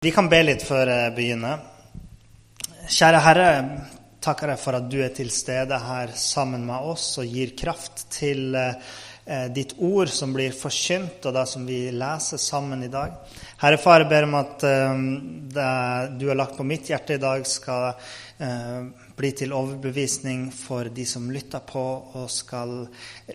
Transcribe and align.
Vi 0.00 0.10
kan 0.16 0.30
be 0.32 0.38
litt 0.40 0.62
før 0.64 0.88
jeg 0.88 1.12
begynner. 1.12 1.58
Kjære 2.88 3.18
Herre, 3.20 3.48
takker 4.24 4.48
deg 4.48 4.62
for 4.62 4.78
at 4.78 4.86
du 4.88 4.96
er 5.04 5.12
til 5.12 5.28
stede 5.28 5.76
her 5.76 6.14
sammen 6.16 6.64
med 6.64 6.88
oss 6.88 7.18
og 7.20 7.28
gir 7.28 7.52
kraft 7.52 8.06
til 8.14 8.56
eh, 8.56 9.44
ditt 9.52 9.74
ord 9.76 10.08
som 10.08 10.32
blir 10.32 10.56
forkynt, 10.56 11.28
og 11.28 11.36
det 11.36 11.44
som 11.52 11.68
vi 11.68 11.82
leser 11.92 12.40
sammen 12.40 12.88
i 12.88 12.88
dag. 12.88 13.12
Herre 13.60 13.76
Far, 13.84 14.00
jeg 14.00 14.08
ber 14.14 14.30
om 14.30 14.40
at 14.40 14.64
eh, 14.70 15.04
det 15.60 15.68
du 16.16 16.28
har 16.32 16.40
lagt 16.46 16.56
på 16.56 16.70
mitt 16.72 16.88
hjerte 16.88 17.20
i 17.20 17.24
dag, 17.28 17.44
skal 17.44 17.90
eh, 17.92 19.06
bli 19.20 19.36
til 19.36 19.52
overbevisning 19.52 20.48
for 20.64 20.88
de 20.88 21.04
som 21.04 21.28
lytter 21.28 21.68
på, 21.68 21.88
og 22.16 22.30
skal 22.32 22.78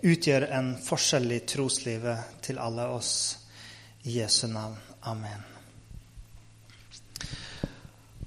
utgjøre 0.02 0.50
en 0.58 0.74
forskjell 0.82 1.30
i 1.30 1.44
troslivet 1.46 2.40
til 2.50 2.58
alle 2.58 2.90
oss. 2.98 3.20
I 4.10 4.24
Jesu 4.24 4.48
navn. 4.50 4.82
Amen. 5.06 5.55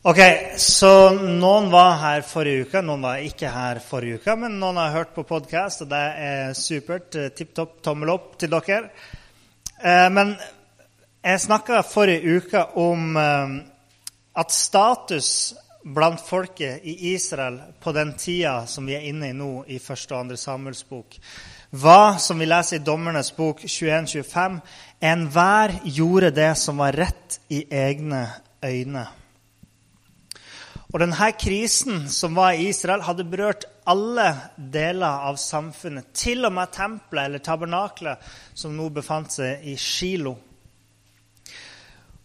Ok, 0.02 0.18
Så 0.56 1.10
noen 1.10 1.72
var 1.72 1.96
her 1.98 2.20
forrige 2.22 2.68
uke, 2.68 2.82
noen 2.86 3.02
var 3.02 3.22
ikke 3.26 3.48
her 3.50 3.80
forrige 3.82 4.20
uke. 4.20 4.36
Men 4.38 4.60
noen 4.60 4.78
har 4.78 4.92
hørt 4.94 5.10
på 5.16 5.24
podkast, 5.26 5.82
og 5.82 5.90
det 5.90 6.02
er 6.22 6.54
supert. 6.54 7.18
Tipp 7.34 7.50
topp, 7.58 7.80
tommel 7.82 8.12
opp 8.14 8.36
til 8.38 8.52
dere. 8.52 8.92
Eh, 9.82 10.06
men 10.14 10.36
jeg 11.26 11.42
snakka 11.42 11.82
forrige 11.82 12.38
uke 12.38 12.62
om 12.78 13.18
eh, 13.18 13.58
at 14.38 14.54
status 14.54 15.32
blant 15.82 16.22
folket 16.22 16.86
i 16.86 17.12
Israel 17.16 17.58
på 17.82 17.90
den 17.90 18.14
tida 18.14 18.68
som 18.70 18.86
vi 18.86 18.94
er 18.94 19.10
inne 19.10 19.32
i 19.32 19.34
nå, 19.34 19.64
i 19.66 19.82
første 19.82 20.14
og 20.14 20.20
andre 20.20 20.38
Samuels 20.38 20.86
bok, 20.86 21.18
var, 21.74 22.20
som 22.22 22.38
vi 22.38 22.46
leser 22.46 22.78
i 22.78 22.86
Dommernes 22.86 23.34
bok 23.34 23.66
21-25, 23.66 24.60
enhver 25.02 25.80
gjorde 25.90 26.36
det 26.38 26.52
som 26.54 26.78
var 26.86 26.94
rett 26.94 27.42
i 27.50 27.64
egne 27.66 28.28
øyne. 28.62 29.08
Og 30.88 31.02
denne 31.02 31.28
krisen 31.36 32.06
som 32.08 32.36
var 32.38 32.56
i 32.56 32.70
Israel, 32.70 33.02
hadde 33.04 33.26
berørt 33.28 33.66
alle 33.88 34.30
deler 34.56 35.26
av 35.28 35.36
samfunnet. 35.40 36.14
Til 36.16 36.48
og 36.48 36.54
med 36.56 36.72
tempelet, 36.72 37.26
eller 37.28 37.44
tabernaklet, 37.44 38.24
som 38.56 38.72
nå 38.76 38.88
befant 38.96 39.36
seg 39.36 39.66
i 39.68 39.76
Shilo. 39.76 40.32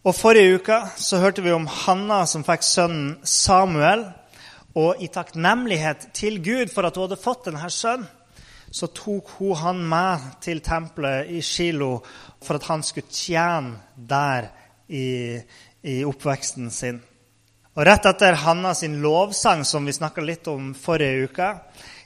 Og 0.03 0.15
Forrige 0.15 0.59
uke 0.59 0.79
så 0.99 1.19
hørte 1.19 1.43
vi 1.43 1.51
om 1.55 1.67
Hanna 1.67 2.23
som 2.27 2.43
fikk 2.47 2.63
sønnen 2.63 3.13
Samuel. 3.27 4.07
Og 4.79 5.03
i 5.03 5.11
takknemlighet 5.11 6.09
til 6.15 6.39
Gud 6.43 6.71
for 6.73 6.87
at 6.87 6.95
hun 6.97 7.09
hadde 7.09 7.21
fått 7.21 7.51
denne 7.51 7.69
sønnen, 7.69 8.07
så 8.73 8.87
tok 8.89 9.35
hun 9.37 9.59
han 9.59 9.83
med 9.85 10.23
til 10.41 10.63
tempelet 10.65 11.29
i 11.29 11.43
Shilo 11.45 11.99
for 12.41 12.57
at 12.57 12.65
han 12.71 12.81
skulle 12.81 13.11
tjene 13.13 13.75
der 13.93 14.47
i, 14.89 15.37
i 15.85 15.99
oppveksten 16.07 16.71
sin. 16.73 17.03
Og 17.73 17.87
Rett 17.87 18.05
etter 18.05 18.35
Hanna 18.37 18.75
sin 18.77 18.99
lovsang, 19.01 19.63
som 19.65 19.87
vi 19.89 19.95
snakka 19.95 20.21
litt 20.21 20.45
om 20.51 20.75
forrige 20.77 21.25
uke, 21.25 21.47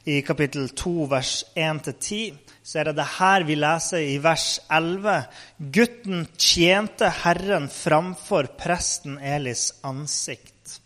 i 0.08 0.22
kapittel 0.24 0.70
2, 0.72 0.92
vers 1.12 1.32
1-10, 1.60 2.38
så 2.64 2.80
er 2.80 2.88
det 2.88 2.94
det 3.02 3.08
her 3.18 3.44
vi 3.44 3.58
leser 3.60 4.06
i 4.08 4.14
vers 4.24 4.46
11. 4.72 5.18
Gutten 5.76 6.22
tjente 6.40 7.10
Herren 7.20 7.68
framfor 7.68 8.48
presten 8.56 9.18
Elis 9.20 9.74
ansikt. 9.84 10.78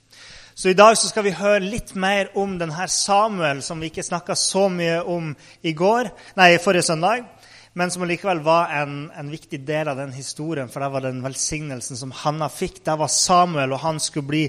Så 0.58 0.74
I 0.74 0.78
dag 0.78 0.98
så 0.98 1.12
skal 1.12 1.28
vi 1.30 1.38
høre 1.38 1.62
litt 1.62 1.94
mer 1.94 2.34
om 2.42 2.58
denne 2.58 2.90
Samuel, 2.90 3.62
som 3.62 3.78
vi 3.78 3.94
ikke 3.94 4.08
snakka 4.10 4.34
så 4.34 4.66
mye 4.66 4.98
om 5.06 5.30
i 5.62 5.76
går, 5.78 6.10
nei, 6.42 6.56
forrige 6.58 6.90
søndag 6.90 7.30
men 7.74 7.92
som 7.92 8.04
likevel 8.04 8.42
var 8.44 8.68
en, 8.76 9.12
en, 9.16 9.30
viktig 9.32 9.62
del 9.64 9.88
av 9.88 9.98
den 9.98 10.12
historien. 10.12 10.70
For 10.70 10.84
det 10.84 10.90
var 10.92 11.06
den 11.06 11.22
velsignelsen 11.24 11.98
som 11.98 12.12
Hanna 12.12 12.50
fikk. 12.52 12.82
Det 12.84 12.98
var 13.00 13.08
Samuel, 13.08 13.72
og 13.72 13.80
han 13.86 14.00
skulle 14.00 14.28
bli 14.28 14.42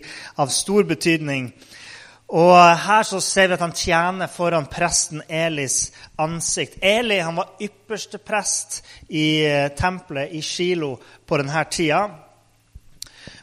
av 0.43 0.51
stor 0.51 0.83
betydning. 0.89 1.53
Og 2.33 2.57
Her 2.83 3.05
så 3.07 3.21
ser 3.21 3.51
vi 3.51 3.55
at 3.59 3.63
han 3.63 3.77
tjener 3.77 4.31
foran 4.33 4.67
presten 4.67 5.23
Elis 5.29 5.93
ansikt. 6.19 6.81
Eli 6.83 7.21
han 7.21 7.39
var 7.39 7.55
ypperste 7.63 8.19
prest 8.19 8.81
i 9.09 9.45
eh, 9.47 9.69
tempelet 9.79 10.33
i 10.33 10.43
Shilo 10.43 10.97
på 11.27 11.39
denne 11.39 11.65
tida. 11.71 12.07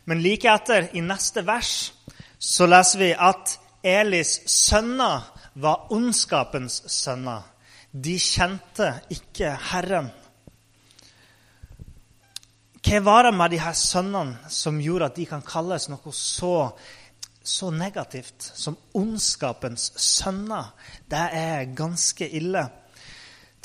Men 0.09 0.23
like 0.25 0.49
etter, 0.49 0.89
i 0.97 1.05
neste 1.05 1.45
vers, 1.45 1.93
så 2.39 2.67
leser 2.67 2.99
vi 2.99 3.13
at 3.13 3.55
Elis 3.85 4.41
sønner 4.49 5.29
var 5.53 5.87
ondskapens 5.93 6.81
sønner. 6.89 7.45
De 7.91 8.15
kjente 8.21 8.91
ikke 9.09 9.49
Herren. 9.71 10.11
Hva 12.85 12.99
var 13.05 13.25
det 13.27 13.35
med 13.37 13.51
de 13.53 13.59
her 13.61 13.75
sønnene 13.77 14.49
som 14.53 14.77
gjorde 14.81 15.09
at 15.09 15.17
de 15.17 15.25
kan 15.29 15.41
kalles 15.45 15.89
noe 15.91 16.13
så, 16.15 16.69
så 17.43 17.71
negativt 17.73 18.45
som 18.55 18.77
ondskapens 18.97 19.91
sønner? 19.99 20.71
Det 21.09 21.25
er 21.41 21.73
ganske 21.77 22.29
ille. 22.39 22.63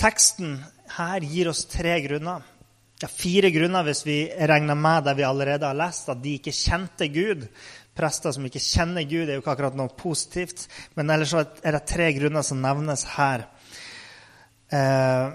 Teksten 0.01 0.59
her 0.97 1.25
gir 1.25 1.53
oss 1.53 1.65
tre 1.71 1.99
grunner. 2.05 2.43
Er 3.05 3.13
fire 3.13 3.51
grunner 3.53 3.85
hvis 3.87 4.05
vi 4.07 4.19
regner 4.33 4.79
med 4.79 5.05
det 5.09 5.17
vi 5.19 5.27
allerede 5.29 5.69
har 5.69 5.77
lest, 5.77 6.09
at 6.09 6.23
de 6.23 6.37
ikke 6.39 6.55
kjente 6.55 7.09
Gud. 7.13 7.49
Prester 7.95 8.33
som 8.35 8.47
ikke 8.49 8.63
kjenner 8.63 9.05
Gud, 9.07 9.29
er 9.29 9.37
jo 9.37 9.45
ikke 9.45 9.53
akkurat 9.53 9.77
noe 9.79 9.93
positivt. 9.99 10.67
Men 10.97 11.13
ellers 11.13 11.35
er 11.37 11.77
det 11.77 11.85
tre 11.91 12.09
grunner 12.17 12.47
som 12.47 12.63
nevnes 12.63 13.05
her. 13.15 13.47
Eh, 14.75 15.27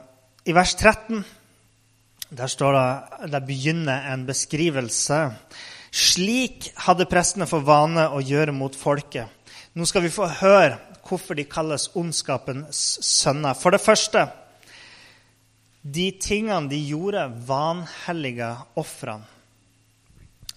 I 0.46 0.54
vers 0.56 0.76
13 0.76 1.24
der 2.30 2.48
det, 2.48 3.32
der 3.32 3.40
begynner 3.46 4.12
en 4.14 4.26
beskrivelse. 4.26 5.20
Slik 5.92 6.70
hadde 6.86 7.08
prestene 7.10 7.48
for 7.50 7.66
vane 7.66 8.10
å 8.12 8.20
gjøre 8.22 8.54
mot 8.54 8.76
folket. 8.76 9.30
Nå 9.74 9.86
skal 9.86 10.04
vi 10.06 10.14
få 10.14 10.28
høre 10.42 10.78
hvorfor 11.08 11.38
de 11.38 11.48
kalles 11.50 11.90
ondskapens 11.98 13.00
sønner. 13.06 13.56
For 13.58 13.74
det 13.74 13.82
første 13.82 14.28
de 15.82 16.12
tingene 16.22 16.70
de 16.70 16.82
gjorde, 16.92 17.24
vanhellige 17.48 18.52
ofrene. 18.78 19.26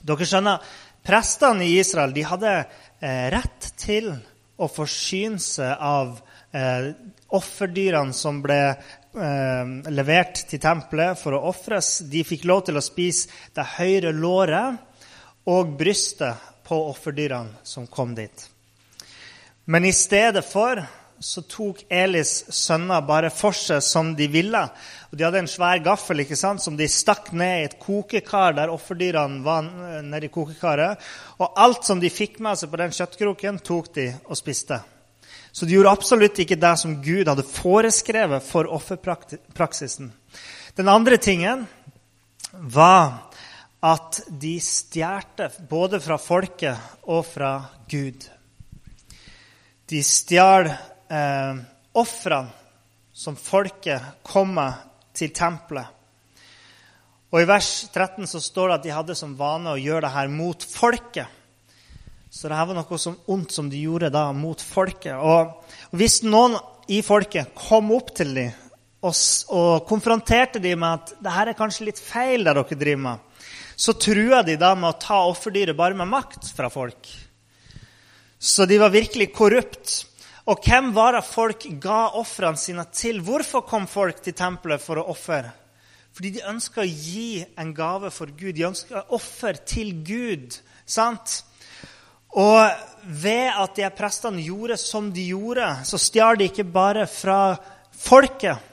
Dere 0.03 0.27
skjønner, 0.27 0.59
prestene 1.07 1.65
i 1.69 1.79
Israel 1.79 2.13
de 2.13 2.27
hadde 2.27 2.53
eh, 2.59 3.31
rett 3.31 3.69
til 3.79 4.11
å 4.59 4.67
forsyne 4.69 5.39
seg 5.41 5.79
av 5.79 6.19
eh, 6.53 6.93
offerdyrene 7.33 8.15
som 8.17 8.41
ble 8.45 8.61
eh, 8.69 9.75
levert 9.93 10.45
til 10.49 10.63
tempelet 10.63 11.19
for 11.21 11.37
å 11.37 11.45
ofres, 11.51 12.01
de 12.09 12.25
fikk 12.27 12.47
lov 12.49 12.67
til 12.69 12.79
å 12.79 12.85
spise 12.85 13.53
det 13.57 13.67
høyre 13.79 14.15
låret 14.15 14.81
og 15.51 15.77
brystet 15.79 16.51
på 16.67 16.79
offerdyrene 16.93 17.65
som 17.67 17.89
kom 17.91 18.15
dit. 18.15 18.49
Men 19.65 19.85
i 19.87 19.95
stedet 19.95 20.45
for 20.47 20.81
så 21.23 21.43
tok 21.47 21.85
Elis 21.93 22.33
sønner 22.51 23.05
bare 23.07 23.31
for 23.31 23.55
seg 23.55 23.83
som 23.87 24.11
de 24.19 24.27
ville. 24.31 24.63
Og 25.11 25.19
De 25.19 25.25
hadde 25.25 25.43
en 25.45 25.51
svær 25.51 25.79
gaffel 25.85 26.25
ikke 26.25 26.39
sant, 26.39 26.63
som 26.63 26.77
de 26.77 26.89
stakk 26.91 27.31
ned 27.37 27.61
i 27.61 27.67
et 27.69 27.77
kokekar 27.83 28.57
der 28.59 28.73
offerdyrene 28.75 29.43
var 29.47 29.69
nede 30.03 30.27
i 30.27 30.33
kokekaret. 30.35 30.99
Og 31.39 31.61
alt 31.63 31.87
som 31.87 32.03
de 32.03 32.11
fikk 32.11 32.41
med 32.43 32.59
seg 32.59 32.73
på 32.73 32.83
den 32.83 32.97
kjøttkroken, 32.97 33.63
tok 33.63 33.93
de 33.95 34.09
og 34.27 34.39
spiste. 34.39 34.83
Så 35.53 35.67
de 35.69 35.77
gjorde 35.77 35.93
absolutt 35.93 36.39
ikke 36.41 36.57
det 36.57 36.73
som 36.81 36.97
Gud 37.05 37.29
hadde 37.29 37.45
foreskrevet 37.45 38.45
for 38.47 38.71
offerpraksisen. 38.73 40.13
Den 40.77 40.89
andre 40.89 41.19
tingen 41.21 41.67
var 42.73 43.29
at 43.85 44.23
de 44.29 44.55
stjal 44.63 45.51
både 45.69 46.01
fra 46.01 46.17
folket 46.21 47.05
og 47.11 47.27
fra 47.27 47.53
Gud. 47.91 48.25
De 49.91 50.01
stjal 50.07 50.71
eh, 50.71 51.61
ofrene 52.01 52.61
som 53.13 53.37
folket 53.37 54.23
kom 54.25 54.55
med 54.57 54.79
til 55.13 55.35
tempelet. 55.37 55.91
Og 57.33 57.41
I 57.41 57.49
vers 57.49 57.69
13 57.93 58.27
så 58.29 58.41
står 58.41 58.69
det 58.69 58.77
at 58.77 58.87
de 58.87 58.95
hadde 58.97 59.17
som 59.17 59.37
vane 59.37 59.73
å 59.73 59.81
gjøre 59.81 60.07
det 60.07 60.15
her 60.15 60.33
mot 60.33 60.65
folket. 60.69 61.29
Så 62.33 62.49
det 62.49 62.57
her 62.57 62.65
var 62.71 62.79
noe 62.79 62.99
som 62.99 63.19
ondt 63.29 63.53
som 63.53 63.67
de 63.69 63.83
gjorde 63.83 64.09
da 64.13 64.31
mot 64.33 64.61
folket. 64.65 65.13
Og, 65.21 65.51
hvis 65.93 66.23
noen 66.25 66.57
i 66.89 67.03
folket 67.05 67.53
kom 67.59 67.91
opp 67.93 68.15
til 68.17 68.33
dem 68.39 68.55
og, 69.05 69.19
og 69.53 69.85
konfronterte 69.89 70.63
dem 70.63 70.81
med 70.81 71.03
at 71.03 71.13
det 71.21 71.35
her 71.35 71.51
er 71.51 71.59
kanskje 71.59 71.91
litt 71.91 72.01
feil, 72.01 72.47
det 72.47 72.55
dere 72.57 72.79
driver 72.79 73.03
med, 73.05 73.29
så 73.77 73.93
trua 74.01 74.41
de 74.47 74.57
da 74.57 74.73
med 74.79 74.95
å 74.95 75.01
ta 75.03 75.21
offerdyret 75.29 75.77
bare 75.77 75.99
med 75.99 76.09
makt 76.09 76.49
fra 76.57 76.73
folk. 76.73 77.11
Så 78.41 78.65
de 78.71 78.81
var 78.81 78.95
virkelig 78.95 79.29
korrupt. 79.37 79.99
Og 80.49 80.65
hvem 80.65 80.91
var 80.97 81.19
det 81.19 81.27
folk 81.29 81.69
ga 81.83 82.15
ofrene 82.19 82.59
sine 82.59 82.89
til? 82.97 83.21
Hvorfor 83.23 83.67
kom 83.69 83.85
folk 83.91 84.25
til 84.25 84.35
tempelet 84.39 84.83
for 84.83 84.99
å 84.99 85.09
ofre? 85.13 85.53
Fordi 86.17 86.33
de 86.39 86.49
ønska 86.49 86.83
å 86.83 86.89
gi 86.89 87.45
en 87.61 87.77
gave 87.77 88.11
for 88.15 88.33
Gud. 88.33 88.57
De 88.57 88.67
ønska 88.73 89.05
offer 89.13 89.61
til 89.69 89.99
Gud. 90.01 90.63
sant? 90.87 91.43
Og 92.33 92.71
ved 93.05 93.51
at 93.51 93.77
de 93.77 93.89
prestene 93.97 94.43
gjorde 94.45 94.79
som 94.81 95.11
de 95.13 95.25
gjorde, 95.33 95.67
så 95.85 95.99
stjal 96.01 96.39
de 96.39 96.49
ikke 96.49 96.65
bare 96.65 97.07
fra 97.11 97.57
folket, 97.93 98.71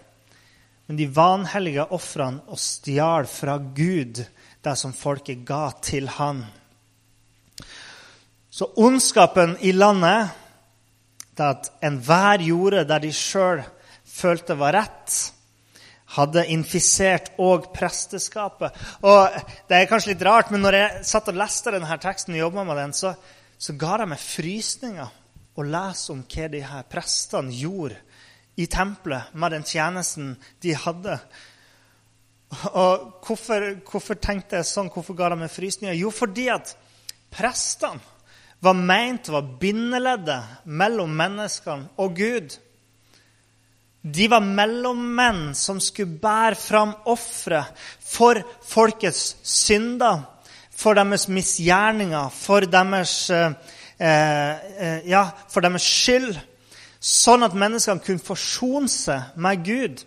men 0.88 0.97
de 0.97 1.09
vanhellige 1.13 1.85
ofrene 1.94 2.45
og 2.50 2.59
stjal 2.61 3.27
fra 3.29 3.57
Gud 3.57 4.23
det 4.63 4.75
som 4.77 4.94
folket 4.95 5.44
ga 5.47 5.69
til 5.83 6.09
han. 6.17 6.44
Så 8.50 8.71
ondskapen 8.81 9.57
i 9.61 9.71
landet 9.71 10.31
det 11.39 11.45
at 11.45 11.69
enhver 11.85 12.44
gjorde 12.44 12.85
det 12.88 13.03
de 13.06 13.11
sjøl 13.15 13.61
følte 14.09 14.57
var 14.59 14.75
rett, 14.75 15.17
hadde 16.17 16.47
infisert 16.51 17.29
òg 17.39 17.69
presteskapet. 17.75 18.73
Og 19.06 19.29
Det 19.69 19.77
er 19.77 19.88
kanskje 19.88 20.15
litt 20.15 20.25
rart, 20.25 20.50
men 20.51 20.61
når 20.65 20.75
jeg 20.75 21.06
satt 21.11 21.29
og 21.29 21.38
leste 21.38 21.71
denne 21.71 22.00
teksten, 22.01 22.35
og 22.41 22.57
med 22.57 22.75
den, 22.75 22.94
så, 22.94 23.13
så 23.59 23.75
ga 23.75 23.97
det 24.00 24.09
meg 24.13 24.21
frysninger 24.23 25.15
å 25.59 25.65
lese 25.67 26.13
om 26.13 26.21
hva 26.23 26.47
de 26.51 26.61
her 26.63 26.85
prestene 26.88 27.51
gjorde 27.51 27.97
i 28.59 28.67
tempelet 28.71 29.33
med 29.39 29.56
den 29.56 29.65
tjenesten 29.67 30.33
de 30.63 30.75
hadde. 30.75 31.17
Og 32.71 33.25
hvorfor, 33.25 33.65
hvorfor 33.88 34.19
tenkte 34.19 34.59
jeg 34.59 34.67
sånn? 34.67 34.89
Hvorfor 34.91 35.17
ga 35.17 35.29
det 35.33 35.41
meg 35.44 35.51
frysninger? 35.53 35.97
Jo, 36.00 36.11
fordi 36.11 36.47
at 36.51 36.73
prestene 37.31 38.01
var 38.63 38.75
meint 38.75 39.29
å 39.29 39.38
være 39.38 39.59
bindeleddet 39.61 40.65
mellom 40.67 41.13
menneskene 41.15 41.94
og 42.03 42.17
Gud. 42.19 42.57
De 44.01 44.27
var 44.31 44.44
mellommenn 44.44 45.53
som 45.56 45.79
skulle 45.83 46.19
bære 46.19 46.59
fram 46.59 46.91
ofre 47.11 47.61
for 48.00 48.39
folkets 48.67 49.38
synder, 49.44 50.23
for 50.79 50.95
deres 50.95 51.27
misgjerninger, 51.27 52.29
for 52.31 52.59
deres, 52.59 53.29
eh, 53.29 53.51
eh, 53.99 55.09
ja, 55.09 55.25
for 55.49 55.65
deres 55.65 55.83
skyld. 55.83 56.37
Sånn 56.99 57.43
at 57.43 57.55
menneskene 57.55 58.03
kunne 58.03 58.23
forsone 58.23 58.91
seg 58.91 59.35
med 59.39 59.63
Gud. 59.63 60.03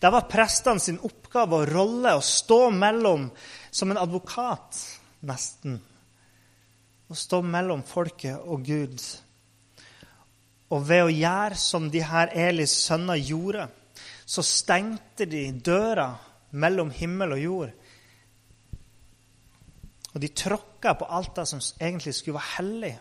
Det 0.00 0.12
var 0.12 0.28
prestene 0.28 0.80
sin 0.80 1.00
oppgave 1.04 1.60
og 1.60 1.72
rolle 1.72 2.14
å 2.16 2.24
stå 2.24 2.70
mellom 2.72 3.30
som 3.70 3.90
en 3.90 4.00
advokat, 4.00 4.78
nesten. 5.28 5.80
Å 7.10 7.16
stå 7.16 7.42
mellom 7.42 7.82
folket 7.84 8.40
og 8.40 8.64
Gud. 8.64 9.00
Og 10.70 10.88
ved 10.88 11.04
å 11.04 11.12
gjøre 11.12 11.58
som 11.58 11.90
de 11.90 12.00
her 12.06 12.32
Elis 12.48 12.72
sønner 12.86 13.20
gjorde, 13.20 13.68
så 14.24 14.44
stengte 14.46 15.26
de 15.26 15.50
døra 15.52 16.14
mellom 16.52 16.92
himmel 16.94 17.34
og 17.36 17.44
jord. 17.44 17.72
Og 20.14 20.22
de 20.22 20.30
tråkka 20.34 20.94
på 20.98 21.08
alt 21.08 21.36
det 21.38 21.46
som 21.48 21.62
egentlig 21.80 22.14
skulle 22.16 22.38
være 22.38 22.54
hellig. 22.56 22.94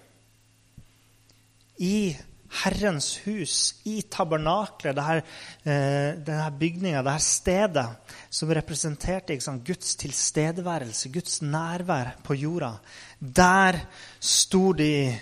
I 1.80 2.18
Herrens 2.50 3.12
hus, 3.28 3.56
i 3.86 4.02
tabernaklet, 4.10 4.98
denne, 4.98 5.22
eh, 5.64 6.50
bygninga, 6.60 7.04
dette 7.06 7.22
stedet 7.22 7.86
som 8.30 8.50
representerte 8.50 9.40
sant, 9.42 9.66
Guds 9.66 9.96
tilstedeværelse, 9.96 11.12
Guds 11.14 11.42
nærvær 11.42 12.16
på 12.24 12.34
jorda. 12.34 12.74
Der 13.22 13.80
sto 14.20 14.74
de 14.74 15.20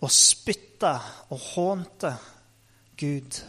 og 0.00 0.10
spytta 0.10 0.98
og 1.30 1.38
hånte 1.54 2.12
Gud. 3.00 3.40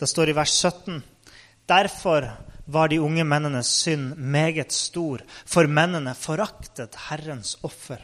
Det 0.00 0.08
står 0.08 0.28
i 0.28 0.36
vers 0.36 0.50
17.: 0.50 1.02
Derfor 1.68 2.24
var 2.70 2.90
de 2.90 3.00
unge 3.02 3.24
mennenes 3.26 3.70
synd 3.82 4.14
meget 4.16 4.72
stor, 4.72 5.22
for 5.46 5.66
mennene 5.66 6.14
foraktet 6.14 6.96
Herrens 7.08 7.56
offer. 7.66 8.00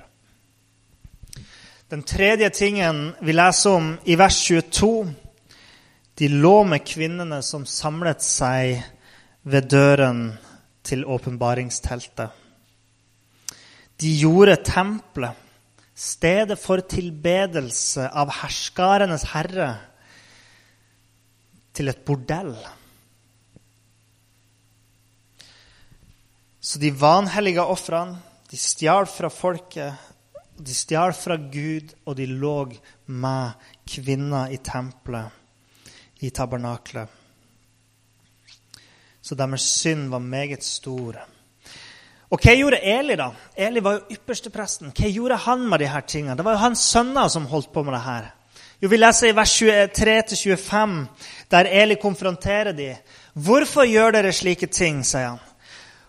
Den 1.90 2.02
tredje 2.02 2.50
tingen 2.50 3.12
vi 3.22 3.32
leser 3.36 3.78
om 3.78 3.92
i 4.04 4.16
vers 4.18 4.40
22, 4.48 5.06
de 6.18 6.28
lå 6.32 6.56
med 6.66 6.82
kvinnene 6.86 7.42
som 7.46 7.66
samlet 7.68 8.24
seg 8.24 8.80
ved 9.46 9.68
døren 9.70 10.22
til 10.86 11.04
åpenbaringsteltet. 11.06 12.30
De 13.96 14.10
gjorde 14.18 14.58
tempelet 14.66 15.42
stedet 15.96 16.58
for 16.60 16.82
tilbedelse 16.84 18.04
av 18.12 18.34
herskarenes 18.42 19.24
herre, 19.32 19.70
til 21.76 21.92
et 21.92 22.02
bordell. 22.08 22.54
Så 26.66 26.78
de 26.82 26.90
vanhellige 26.90 27.62
ofrene, 27.62 28.16
de 28.50 28.58
stjal 28.58 29.06
fra 29.06 29.28
folket, 29.30 29.94
de 30.58 30.74
stjal 30.74 31.12
fra 31.14 31.36
Gud, 31.38 31.92
og 32.06 32.16
de 32.18 32.26
lå 32.26 32.56
med 33.06 33.68
kvinner 33.86 34.50
i 34.50 34.58
tempelet, 34.58 35.30
i 36.26 36.32
tabernaklet. 36.34 37.06
Så 39.22 39.38
deres 39.38 39.62
synd 39.78 40.10
var 40.10 40.18
meget 40.18 40.66
stor. 40.66 41.22
Og 42.34 42.42
hva 42.42 42.58
gjorde 42.58 42.82
Eli, 42.82 43.14
da? 43.14 43.30
Eli 43.54 43.82
var 43.86 44.00
jo 44.00 44.18
ypperstepresten. 44.18 44.90
Hva 44.90 45.14
gjorde 45.14 45.42
han 45.46 45.66
med 45.70 45.86
her 45.86 46.02
tingene? 46.02 46.34
Det 46.34 46.50
var 46.50 46.58
jo 46.58 46.64
hans 46.66 46.82
sønner 46.82 47.30
som 47.30 47.46
holdt 47.46 47.70
på 47.70 47.86
med 47.86 47.94
det 47.94 48.06
her. 48.10 48.32
Jo, 48.82 48.88
Vi 48.88 48.96
leser 48.98 49.30
i 49.30 49.36
vers 49.38 49.54
23-25, 49.62 51.02
der 51.50 51.70
Eli 51.70 51.94
konfronterer 51.94 52.72
de. 52.72 52.96
Hvorfor 53.34 53.86
gjør 53.86 54.18
dere 54.18 54.32
slike 54.34 54.66
ting, 54.66 55.04
sier 55.06 55.36
han. 55.36 55.45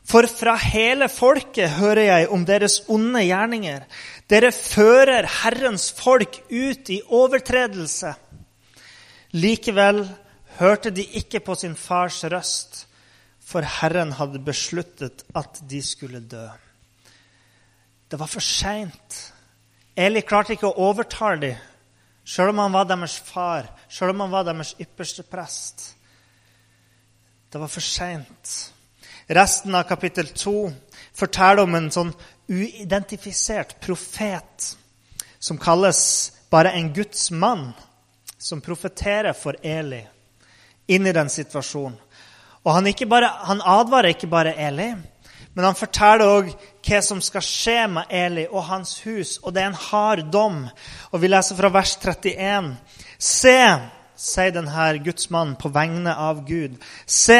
For 0.08 0.28
fra 0.32 0.56
hele 0.62 1.10
folket 1.12 1.78
hører 1.82 2.06
jeg 2.06 2.30
om 2.32 2.46
deres 2.48 2.80
onde 2.88 3.26
gjerninger. 3.28 3.84
Dere 4.30 4.54
fører 4.56 5.28
Herrens 5.42 5.90
folk 5.92 6.40
ut 6.48 6.90
i 6.90 7.02
overtredelse. 7.04 8.14
Likevel 9.36 10.06
hørte 10.62 10.94
de 10.96 11.04
ikke 11.20 11.44
på 11.44 11.56
sin 11.60 11.76
fars 11.76 12.24
røst 12.24 12.88
for 13.48 13.64
Herren 13.64 14.12
hadde 14.18 14.44
besluttet 14.44 15.24
at 15.36 15.62
de 15.70 15.80
skulle 15.84 16.20
dø. 16.20 16.48
Det 18.12 18.20
var 18.20 18.28
for 18.28 18.44
seint. 18.44 19.20
Eli 19.96 20.22
klarte 20.22 20.56
ikke 20.56 20.68
å 20.68 20.88
overtale 20.90 21.40
dem, 21.42 21.62
sjøl 22.28 22.52
om 22.52 22.60
han 22.66 22.76
var 22.76 22.90
deres 22.90 23.16
far, 23.24 23.70
sjøl 23.90 24.12
om 24.12 24.26
han 24.26 24.34
var 24.34 24.48
deres 24.50 24.74
ypperste 24.84 25.24
prest. 25.24 25.94
Det 27.48 27.62
var 27.62 27.72
for 27.72 27.84
seint. 27.84 28.58
Resten 29.28 29.76
av 29.76 29.84
kapittel 29.84 30.28
2 30.28 30.72
forteller 31.14 31.64
om 31.68 31.76
en 31.76 31.90
sånn 31.92 32.14
uidentifisert 32.48 33.76
profet 33.84 34.70
som 35.40 35.60
kalles 35.60 36.00
bare 36.50 36.72
en 36.72 36.94
Guds 36.96 37.32
mann, 37.32 37.74
som 38.38 38.64
profeterer 38.64 39.36
for 39.36 39.60
Eli 39.64 40.06
inn 40.88 41.08
i 41.08 41.12
den 41.12 41.30
situasjonen. 41.30 41.98
Og 42.64 42.74
han, 42.74 42.88
bare, 43.08 43.28
han, 43.48 43.62
advarer 43.64 44.12
ikke 44.16 44.32
bare 44.32 44.56
Eli, 44.56 44.90
men 45.56 45.66
han 45.66 45.76
forteller 45.76 46.28
òg 46.28 46.50
hva 46.88 47.00
som 47.04 47.20
skal 47.24 47.44
skje 47.44 47.78
med 47.92 48.12
Eli 48.12 48.44
og 48.48 48.66
hans 48.68 48.98
hus. 49.04 49.38
Og 49.44 49.56
det 49.56 49.64
er 49.64 49.70
en 49.72 49.86
hard 49.88 50.28
dom. 50.32 50.66
Og 51.12 51.22
vi 51.24 51.32
leser 51.32 51.56
fra 51.58 51.72
vers 51.72 51.96
31. 52.00 52.74
Se, 53.20 53.56
sier 54.20 54.52
denne 54.56 54.90
gudsmannen 55.04 55.56
på 55.60 55.72
vegne 55.74 56.16
av 56.16 56.44
Gud. 56.48 56.76
Se, 57.08 57.40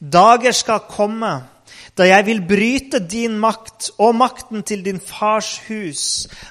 dager 0.00 0.52
skal 0.56 0.86
komme 0.88 1.34
da 1.98 2.06
jeg 2.06 2.24
vil 2.26 2.40
bryte 2.46 3.00
din 3.04 3.34
makt 3.40 3.90
og 4.00 4.14
makten 4.16 4.62
til 4.66 4.84
din 4.84 5.00
fars 5.02 5.58
hus, 5.66 6.02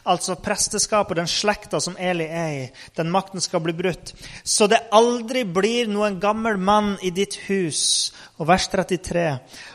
altså 0.05 0.35
presteskapet, 0.35 1.17
den 1.17 1.29
slekta 1.31 1.79
som 1.81 1.95
Eli 1.99 2.27
er 2.27 2.51
i, 2.57 2.65
den 2.97 3.11
makten 3.11 3.41
skal 3.41 3.63
bli 3.63 3.73
brutt, 3.73 4.13
så 4.43 4.67
det 4.69 4.81
aldri 4.93 5.45
blir 5.47 5.89
noen 5.89 6.19
gammel 6.21 6.59
mann 6.59 6.97
i 7.01 7.09
ditt 7.15 7.39
hus. 7.47 8.11
Og 8.39 8.47
vers 8.47 8.69
33. 8.71 9.23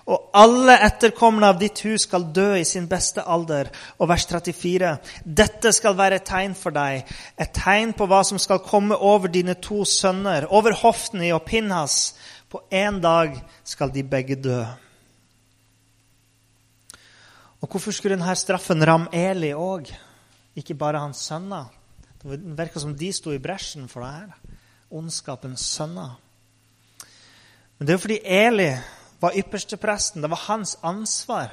Og 0.09 0.31
alle 0.40 0.78
etterkommende 0.87 1.50
av 1.52 1.59
ditt 1.61 1.83
hus 1.85 2.07
skal 2.07 2.31
dø 2.33 2.54
i 2.57 2.64
sin 2.64 2.87
beste 2.88 3.21
alder. 3.21 3.69
Og 4.00 4.09
vers 4.09 4.25
34. 4.25 4.95
Dette 5.25 5.73
skal 5.76 5.99
være 5.99 6.16
et 6.16 6.25
tegn 6.25 6.54
for 6.57 6.73
deg, 6.73 7.04
et 7.37 7.52
tegn 7.52 7.93
på 7.93 8.09
hva 8.09 8.23
som 8.25 8.40
skal 8.40 8.62
komme 8.64 8.97
over 8.97 9.28
dine 9.28 9.59
to 9.61 9.83
sønner, 9.85 10.49
over 10.49 10.73
Hofni 10.81 11.28
og 11.37 11.45
Pinhas. 11.45 12.14
På 12.55 12.61
en 12.71 13.01
dag 13.03 13.35
skal 13.67 13.91
de 13.91 14.05
begge 14.07 14.37
dø. 14.39 14.61
Og 17.59 17.67
hvorfor 17.67 17.91
skulle 17.91 18.15
denne 18.15 18.37
straffen 18.39 18.85
ramme 18.87 19.11
Eli 19.11 19.51
òg, 19.59 19.91
ikke 20.55 20.77
bare 20.79 21.01
hans 21.03 21.25
sønner? 21.27 21.67
Det 22.23 22.39
virka 22.55 22.79
som 22.79 22.95
de 22.95 23.11
sto 23.11 23.35
i 23.35 23.41
bresjen 23.43 23.91
for 23.91 24.07
det 24.07 24.13
her. 24.13 24.55
Ondskapens 24.95 25.67
sønner. 25.67 26.15
Men 27.75 27.89
det 27.89 27.91
er 27.91 27.99
jo 27.99 28.05
fordi 28.07 28.23
Eli 28.23 28.71
var 29.19 29.43
ypperstepresten. 29.43 30.23
Det 30.23 30.31
var 30.31 30.47
hans 30.47 30.79
ansvar 30.83 31.51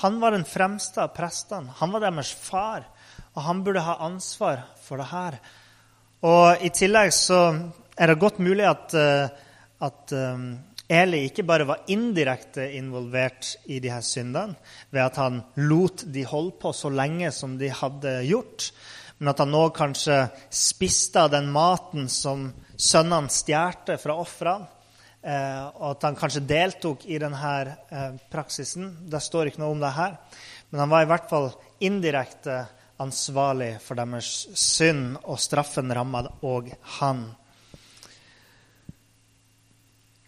Han 0.00 0.16
var 0.20 0.32
den 0.32 0.48
fremste 0.48 1.04
av 1.04 1.12
prestene. 1.14 1.76
Han 1.76 1.92
var 1.92 2.00
deres 2.08 2.32
far, 2.32 2.88
og 3.34 3.42
han 3.42 3.64
burde 3.64 3.84
ha 3.84 4.00
ansvar 4.08 4.64
for 4.82 4.96
det 4.96 5.12
her. 5.12 5.36
Og 6.24 6.64
I 6.64 6.72
tillegg 6.72 7.12
så 7.12 7.42
er 7.96 8.06
det 8.06 8.20
godt 8.20 8.40
mulig 8.40 8.64
at, 8.64 8.94
eh, 8.94 9.28
at 9.84 10.12
eh, 10.16 10.46
Eli 10.86 11.24
ikke 11.26 11.42
bare 11.42 11.66
var 11.66 11.88
indirekte 11.90 12.68
involvert 12.78 13.56
i 13.66 13.80
de 13.82 13.90
her 13.90 14.04
syndene 14.06 14.54
ved 14.94 15.02
at 15.02 15.18
han 15.18 15.40
lot 15.58 16.04
de 16.14 16.22
holde 16.30 16.54
på 16.62 16.70
så 16.76 16.92
lenge 16.94 17.32
som 17.34 17.56
de 17.58 17.72
hadde 17.74 18.20
gjort, 18.28 18.68
men 19.18 19.32
at 19.32 19.42
han 19.42 19.50
nå 19.50 19.64
kanskje 19.74 20.20
spiste 20.52 21.24
av 21.26 21.32
den 21.34 21.50
maten 21.50 22.06
som 22.12 22.46
sønnene 22.76 23.32
stjal 23.32 23.96
fra 23.98 24.18
ofrene. 24.20 24.72
Eh, 25.26 25.62
og 25.80 25.96
at 25.96 26.04
han 26.06 26.14
kanskje 26.14 26.44
deltok 26.46 27.02
i 27.10 27.16
denne 27.18 27.54
eh, 27.90 28.12
praksisen. 28.30 28.92
Det 29.10 29.18
står 29.24 29.50
ikke 29.50 29.64
noe 29.64 29.74
om 29.74 29.80
det 29.82 29.90
her. 29.96 30.14
Men 30.70 30.84
han 30.84 30.92
var 30.92 31.02
i 31.02 31.08
hvert 31.10 31.26
fall 31.30 31.48
indirekte 31.82 32.60
ansvarlig 33.02 33.72
for 33.82 33.98
deres 33.98 34.30
synd, 34.54 35.16
og 35.26 35.40
straffen 35.42 35.90
rammet 35.90 36.30
òg 36.46 36.70
han. 37.00 37.26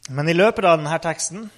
Men 0.08 0.28
i 0.28 0.36
løpet 0.36 0.64
av 0.64 0.78
denne 0.80 0.98
teksten 1.04 1.48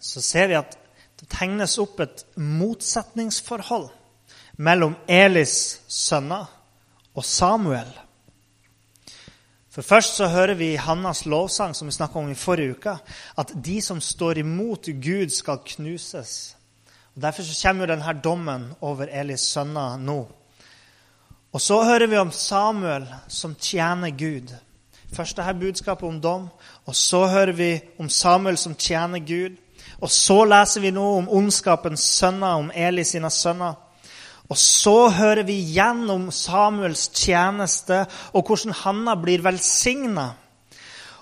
så 0.00 0.22
ser 0.24 0.48
vi 0.48 0.56
at 0.58 0.76
det 1.18 1.28
tegnes 1.32 1.76
opp 1.82 2.00
et 2.00 2.22
motsetningsforhold 2.40 3.88
mellom 4.62 4.94
Elis 5.10 5.80
sønner 5.90 6.46
og 7.18 7.26
Samuel. 7.26 7.90
For 9.78 9.86
Først 9.86 10.16
så 10.18 10.26
hører 10.26 10.56
vi 10.58 10.72
i 10.72 10.80
Hannas 10.80 11.26
lovsang 11.26 11.74
som 11.76 11.90
vi 11.90 12.06
om 12.14 12.30
i 12.30 12.34
forrige 12.34 12.78
uke, 12.78 12.96
at 13.38 13.52
de 13.54 13.80
som 13.82 14.00
står 14.00 14.38
imot 14.38 14.88
Gud, 15.02 15.28
skal 15.30 15.60
knuses. 15.64 16.56
Og 17.14 17.22
Derfor 17.22 17.42
så 17.42 17.68
kommer 17.68 17.86
jo 17.86 17.92
denne 17.92 18.20
dommen 18.24 18.72
over 18.80 19.06
Elis 19.06 19.40
sønner 19.40 19.98
nå. 19.98 20.28
Og 21.52 21.60
så 21.60 21.82
hører 21.84 22.06
vi 22.06 22.16
om 22.16 22.32
Samuel 22.32 23.06
som 23.28 23.54
tjener 23.54 24.10
Gud. 24.10 24.54
Først 25.14 25.38
dette 25.38 25.54
budskapet 25.56 26.08
om 26.08 26.20
dom, 26.20 26.48
og 26.86 26.96
så 26.96 27.24
hører 27.26 27.52
vi 27.56 27.70
om 27.98 28.08
Samuel 28.12 28.58
som 28.60 28.76
tjener 28.76 29.24
Gud. 29.24 29.56
Og 30.00 30.10
så 30.12 30.42
leser 30.46 30.84
vi 30.84 30.92
nå 30.94 31.04
om 31.18 31.30
ondskapens 31.40 32.04
sønner, 32.18 32.60
om 32.60 32.70
Eli 32.74 33.04
sine 33.08 33.30
sønner. 33.32 33.74
Og 34.48 34.56
så 34.56 35.08
hører 35.12 35.44
vi 35.44 35.58
igjen 35.60 36.06
om 36.10 36.28
Samuels 36.32 37.08
tjeneste 37.12 38.04
og 38.32 38.48
hvordan 38.48 38.76
Hanna 38.84 39.16
blir 39.20 39.42
velsigna. 39.44 40.30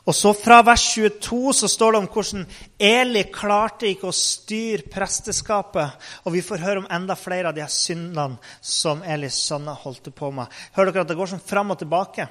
Og 0.06 0.14
så 0.14 0.30
Fra 0.38 0.60
vers 0.62 0.84
22 0.94 1.54
så 1.58 1.68
står 1.68 1.92
det 1.92 1.98
om 1.98 2.08
hvordan 2.12 2.44
Eli 2.78 3.24
klarte 3.34 3.88
ikke 3.90 4.12
å 4.12 4.14
styre 4.14 4.86
presteskapet. 4.92 5.96
Og 6.24 6.36
vi 6.36 6.44
får 6.46 6.62
høre 6.62 6.84
om 6.84 6.90
enda 6.90 7.16
flere 7.18 7.50
av 7.50 7.56
de 7.56 7.66
syndene 7.66 8.38
som 8.62 9.02
Elis 9.02 9.40
sønner 9.48 9.74
holdt 9.82 10.12
på 10.14 10.30
med. 10.30 10.46
Hører 10.78 10.92
dere 10.92 11.08
at 11.08 11.10
det 11.10 11.18
går 11.18 11.32
sånn 11.34 11.42
fram 11.42 11.74
og 11.74 11.80
tilbake? 11.82 12.28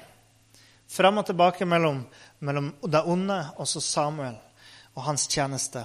Fram 0.88 1.18
og 1.18 1.26
tilbake 1.26 1.66
mellom, 1.66 2.04
mellom 2.40 2.72
det 2.86 3.02
onde 3.04 3.38
og 3.56 3.68
så 3.68 3.80
Samuel 3.80 4.36
og 4.94 5.02
hans 5.08 5.26
tjeneste. 5.28 5.84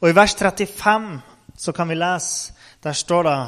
Og 0.00 0.10
i 0.10 0.16
vers 0.16 0.34
35 0.34 1.20
så 1.56 1.72
kan 1.72 1.88
vi 1.88 1.96
lese 1.98 2.52
Der 2.82 2.92
står 2.92 3.22
det 3.22 3.38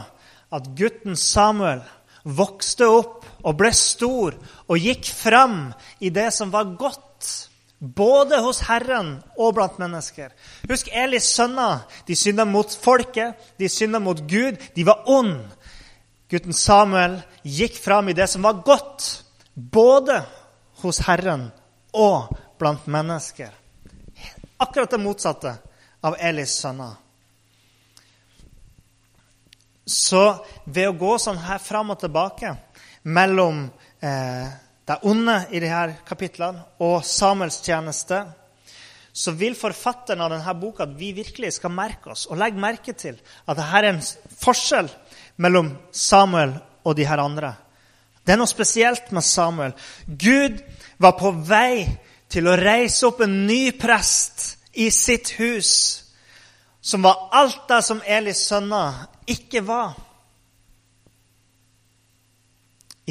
at 0.57 0.69
gutten 0.79 1.17
Samuel 1.17 1.83
vokste 2.25 2.87
opp 2.89 3.27
og 3.45 3.57
ble 3.59 3.71
stor 3.75 4.37
og 4.67 4.79
gikk 4.81 5.11
fram 5.13 5.75
i 6.01 6.11
det 6.11 6.31
som 6.35 6.51
var 6.55 6.73
godt, 6.79 7.51
både 7.79 8.41
hos 8.43 8.63
Herren 8.67 9.19
og 9.37 9.55
blant 9.59 9.79
mennesker. 9.79 10.33
Husk 10.71 10.89
Elis 10.93 11.29
sønner. 11.37 11.85
De 12.09 12.17
synda 12.17 12.47
mot 12.49 12.73
folket, 12.83 13.37
de 13.59 13.69
synda 13.69 14.01
mot 14.01 14.23
Gud. 14.31 14.57
De 14.75 14.87
var 14.87 15.05
ond. 15.07 15.37
Gutten 16.31 16.57
Samuel 16.57 17.21
gikk 17.45 17.77
fram 17.79 18.09
i 18.09 18.17
det 18.17 18.31
som 18.33 18.43
var 18.43 18.63
godt, 18.67 19.23
både 19.55 20.23
hos 20.83 21.01
Herren 21.07 21.49
og 21.97 22.37
blant 22.59 22.87
mennesker. 22.87 23.51
Akkurat 24.59 24.91
det 24.91 25.01
motsatte 25.03 25.57
av 26.07 26.17
Elis 26.21 26.55
sønner. 26.61 26.95
Så 29.87 30.23
ved 30.65 30.89
å 30.91 30.97
gå 30.99 31.13
sånn 31.23 31.39
her 31.39 31.61
fram 31.63 31.93
og 31.95 32.01
tilbake 32.01 32.57
mellom 33.07 33.67
eh, 34.03 34.49
det 34.87 34.97
onde 35.07 35.37
i 35.55 35.61
disse 35.63 35.85
kapitlene 36.07 36.65
og 36.83 37.05
Samuels 37.07 37.61
tjeneste, 37.63 38.25
så 39.17 39.33
vil 39.33 39.57
forfatteren 39.57 40.21
av 40.21 40.33
denne 40.35 40.55
boka 40.61 40.85
at 40.85 40.97
vi 40.99 41.13
virkelig 41.17 41.55
skal 41.57 41.73
merke 41.73 42.11
oss 42.13 42.27
og 42.29 42.39
legge 42.41 42.61
merke 42.61 42.93
til 42.99 43.17
at 43.47 43.57
det 43.57 43.69
her 43.71 43.87
er 43.87 43.95
en 43.95 44.03
forskjell 44.43 44.91
mellom 45.41 45.71
Samuel 45.91 46.53
og 46.85 46.99
de 46.99 47.07
her 47.09 47.23
andre. 47.23 47.55
Det 48.27 48.35
er 48.35 48.41
noe 48.41 48.51
spesielt 48.51 49.13
med 49.15 49.23
Samuel. 49.23 49.77
Gud 50.07 50.59
var 50.99 51.15
på 51.21 51.31
vei 51.47 51.87
til 52.29 52.49
å 52.51 52.57
reise 52.59 53.07
opp 53.07 53.23
en 53.23 53.45
ny 53.47 53.71
prest 53.79 54.57
i 54.75 54.91
sitt 54.91 55.37
hus 55.39 55.73
som 56.87 57.03
var 57.03 57.29
alt 57.35 57.65
det 57.71 57.81
som 57.83 58.03
Elis 58.07 58.45
sønner 58.47 59.07
ikke 59.31 59.63
var. 59.67 59.97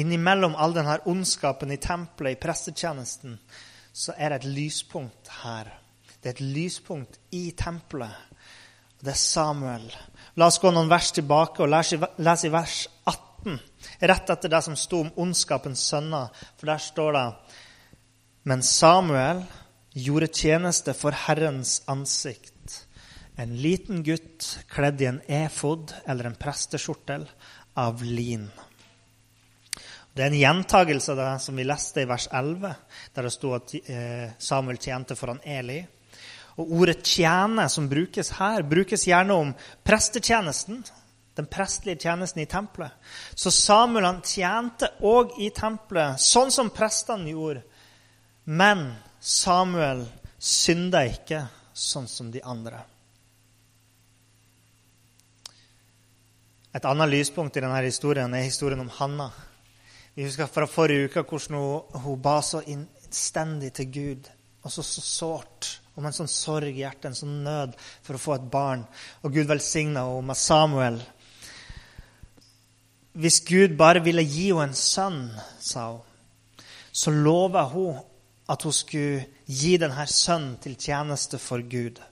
Innimellom 0.00 0.54
all 0.56 0.72
denne 0.76 0.98
ondskapen 1.08 1.72
i 1.72 1.80
tempelet, 1.80 2.36
i 2.36 2.40
prestetjenesten, 2.40 3.34
så 3.92 4.14
er 4.16 4.32
det 4.32 4.38
et 4.38 4.48
lyspunkt 4.58 5.28
her. 5.42 5.68
Det 6.20 6.30
er 6.30 6.36
et 6.38 6.56
lyspunkt 6.56 7.18
i 7.36 7.50
tempelet. 7.56 8.16
Det 9.00 9.12
er 9.12 9.20
Samuel. 9.20 9.90
La 10.36 10.48
oss 10.48 10.60
gå 10.60 10.72
noen 10.72 10.88
vers 10.88 11.12
tilbake 11.16 11.64
og 11.64 11.72
lese 11.72 12.48
i 12.48 12.52
vers 12.52 12.78
18, 13.04 13.25
rett 14.00 14.30
etter 14.30 14.52
det 14.52 14.62
som 14.64 14.76
sto 14.76 15.04
om 15.04 15.12
ondskapens 15.16 15.84
sønner. 15.88 16.32
For 16.58 16.72
der 16.72 16.82
står 16.82 17.12
det 17.12 17.26
Men 18.44 18.62
Samuel 18.62 19.44
gjorde 19.92 20.28
tjeneste 20.32 20.94
for 20.94 21.16
Herrens 21.26 21.80
ansikt 21.88 22.86
en 23.36 23.56
liten 23.56 24.02
gutt 24.02 24.58
kledd 24.68 25.02
i 25.02 25.10
en 25.10 25.20
efod 25.28 25.92
eller 26.08 26.28
en 26.28 26.38
presteskjortel 26.40 27.26
av 27.76 28.00
lin. 28.04 28.46
Det 30.16 30.24
er 30.24 30.30
en 30.30 30.38
gjentagelse 30.38 31.12
av 31.12 31.18
det 31.20 31.32
som 31.44 31.58
vi 31.60 31.66
leste 31.68 32.00
i 32.00 32.08
vers 32.08 32.24
11, 32.32 32.70
der 33.12 33.28
det 33.28 33.32
sto 33.34 33.52
at 33.52 33.74
eh, 33.76 34.30
Samuel 34.40 34.80
tjente 34.80 35.18
foran 35.18 35.42
Eli. 35.44 35.82
Og 36.56 36.72
Ordet 36.78 37.02
'tjene', 37.04 37.68
som 37.68 37.88
brukes 37.88 38.30
her, 38.38 38.62
brukes 38.62 39.04
gjerne 39.04 39.34
om 39.36 39.52
prestetjenesten. 39.84 40.80
Den 41.36 41.48
prestlige 41.52 42.06
tjenesten 42.06 42.42
i 42.42 42.48
tempelet. 42.48 42.92
Så 43.34 43.50
Samuel 43.52 44.08
han 44.08 44.22
tjente 44.24 44.88
òg 45.04 45.36
i 45.44 45.50
tempelet, 45.52 46.20
sånn 46.20 46.52
som 46.54 46.72
prestene 46.72 47.34
gjorde. 47.34 47.64
Men 48.46 48.88
Samuel 49.20 50.06
synda 50.38 51.04
ikke 51.04 51.42
sånn 51.76 52.08
som 52.08 52.30
de 52.32 52.40
andre. 52.40 52.80
Et 56.76 56.84
annet 56.84 57.08
lyspunkt 57.08 57.56
i 57.56 57.62
denne 57.64 57.80
historien 57.84 58.32
er 58.36 58.44
historien 58.44 58.80
om 58.82 58.92
Hanna. 58.98 59.30
Vi 60.16 60.24
husker 60.24 60.48
fra 60.48 60.68
forrige 60.68 61.08
uke 61.08 61.24
hvordan 61.24 61.56
hun, 61.56 62.00
hun 62.04 62.20
ba 62.20 62.38
så 62.44 62.62
innstendig 62.68 63.72
til 63.76 63.88
Gud. 63.92 64.28
Og 64.64 64.72
så, 64.72 64.82
så 64.82 65.00
sårt. 65.04 65.70
Og 65.94 66.02
med 66.02 66.10
en 66.10 66.16
sånn 66.18 66.28
sorg 66.28 66.74
i 66.74 66.82
hjertet, 66.82 67.08
en 67.08 67.16
sånn 67.16 67.36
nød 67.46 67.76
for 68.04 68.16
å 68.16 68.20
få 68.20 68.34
et 68.36 68.48
barn. 68.52 68.84
Og 69.24 69.32
Gud 69.32 69.48
velsigna 69.48 70.04
henne 70.04 70.28
med 70.28 70.40
Samuel. 70.40 70.98
Hvis 73.16 73.40
Gud 73.48 73.76
bare 73.78 74.02
ville 74.04 74.24
gi 74.28 74.50
henne 74.50 74.68
en 74.68 74.76
sønn, 74.76 75.22
sa 75.60 75.86
hun, 75.94 76.02
så 76.92 77.12
lova 77.12 77.62
hun 77.70 77.96
at 78.48 78.62
hun 78.62 78.72
skulle 78.72 79.24
gi 79.48 79.76
denne 79.80 80.04
sønnen 80.06 80.58
til 80.60 80.76
tjeneste 80.76 81.40
for 81.40 81.64
Gud. 81.64 82.02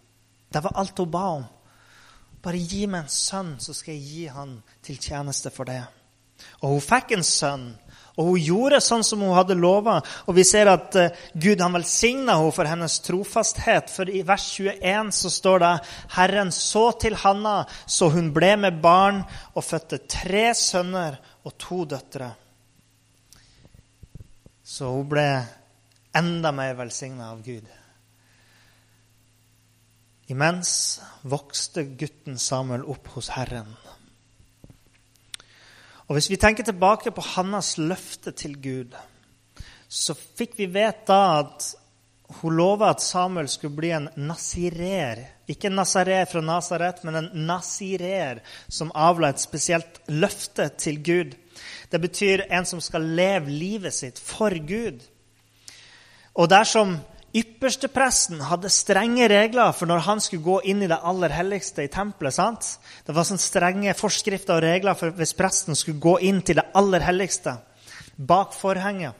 Det 0.53 0.63
var 0.65 0.77
alt 0.81 0.99
hun 0.99 1.11
ba 1.11 1.27
om. 1.37 1.45
Bare 2.43 2.61
gi 2.61 2.87
meg 2.87 3.05
en 3.05 3.13
sønn, 3.13 3.55
så 3.61 3.77
skal 3.77 3.95
jeg 3.95 4.09
gi 4.09 4.25
han 4.33 4.57
til 4.85 4.99
tjeneste 5.01 5.53
for 5.53 5.69
det. 5.69 5.83
Og 6.63 6.77
hun 6.77 6.85
fikk 6.85 7.15
en 7.17 7.27
sønn, 7.27 7.67
og 8.15 8.29
hun 8.29 8.43
gjorde 8.47 8.79
sånn 8.85 9.03
som 9.07 9.23
hun 9.25 9.35
hadde 9.35 9.57
lova. 9.59 9.97
Og 10.31 10.37
vi 10.37 10.45
ser 10.47 10.71
at 10.71 10.95
uh, 10.99 11.25
Gud 11.35 11.63
han 11.63 11.75
velsigna 11.75 12.37
henne 12.39 12.55
for 12.55 12.71
hennes 12.71 13.01
trofasthet. 13.03 13.91
For 13.91 14.11
i 14.11 14.23
vers 14.27 14.47
21 14.55 15.11
så 15.19 15.33
står 15.35 15.65
det 15.65 15.73
Herren 16.15 16.53
så 16.55 16.85
til 17.01 17.19
Hanna, 17.25 17.65
så 17.87 18.13
hun 18.15 18.31
ble 18.37 18.55
med 18.67 18.79
barn 18.85 19.25
og 19.55 19.67
fødte 19.67 20.05
tre 20.07 20.53
sønner 20.55 21.19
og 21.43 21.57
to 21.59 21.83
døtre. 21.91 22.31
Så 24.65 24.95
hun 24.95 25.11
ble 25.11 25.29
enda 26.15 26.55
mer 26.55 26.79
velsigna 26.79 27.33
av 27.35 27.43
Gud. 27.43 27.67
Imens 30.31 30.71
vokste 31.29 31.83
gutten 31.99 32.39
Samuel 32.41 32.87
opp 32.89 33.11
hos 33.19 33.35
Herren. 33.35 33.75
Og 36.05 36.19
Hvis 36.19 36.29
vi 36.31 36.37
tenker 36.37 36.67
tilbake 36.67 37.15
på 37.17 37.23
Hannas 37.35 37.79
løfte 37.81 38.35
til 38.37 38.59
Gud, 38.61 38.93
så 39.89 40.13
fikk 40.15 40.59
vi 40.59 40.69
vite 40.69 41.17
at 41.17 41.71
Hun 42.41 42.57
lova 42.57 42.89
at 42.91 43.03
Samuel 43.05 43.49
skulle 43.49 43.77
bli 43.77 43.91
en 43.93 44.09
nasirer. 44.17 45.21
Ikke 45.47 45.69
en 45.69 45.77
nasarer 45.77 46.25
fra 46.27 46.41
Nasaret, 46.41 47.03
men 47.05 47.19
en 47.21 47.29
nasirer 47.47 48.41
som 48.69 48.91
avla 48.97 49.29
et 49.31 49.43
spesielt 49.43 50.01
løfte 50.09 50.71
til 50.81 51.03
Gud. 51.05 51.35
Det 51.93 52.01
betyr 52.01 52.47
en 52.49 52.67
som 52.67 52.81
skal 52.81 53.05
leve 53.05 53.53
livet 53.53 53.95
sitt 53.95 54.19
for 54.19 54.57
Gud. 54.67 55.05
Og 56.35 56.49
dersom 56.51 56.97
ypperstepresten 57.35 58.45
hadde 58.47 58.71
strenge 58.71 59.27
regler 59.31 59.73
for 59.75 59.91
når 59.91 60.05
han 60.07 60.23
skulle 60.23 60.47
gå 60.47 60.61
inn 60.71 60.85
i 60.85 60.91
det 60.91 61.01
aller 61.03 61.35
helligste 61.35 61.83
i 61.83 61.91
tempelet 61.91 62.37
sant? 62.37 62.69
Det 63.07 63.15
var 63.17 63.27
sånne 63.27 63.43
strenge 63.43 63.97
forskrifter 63.99 64.57
og 64.57 64.65
regler 64.65 64.99
for 64.99 65.15
hvis 65.19 65.35
presten 65.39 65.79
skulle 65.79 66.03
gå 66.03 66.19
inn 66.31 66.41
til 66.47 66.61
det 66.61 66.69
aller 66.79 67.03
helligste 67.03 67.59
bak 68.15 68.55
forhenget 68.55 69.19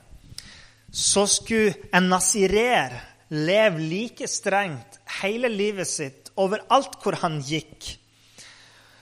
så 0.95 1.25
skulle 1.27 1.73
en 1.93 2.07
nasirer 2.09 2.93
leve 3.35 3.83
like 3.83 4.27
strengt 4.31 4.99
hele 5.19 5.49
livet 5.51 5.89
sitt 5.89 6.31
overalt 6.39 6.95
hvor 7.03 7.17
han 7.19 7.41
gikk. 7.43 7.97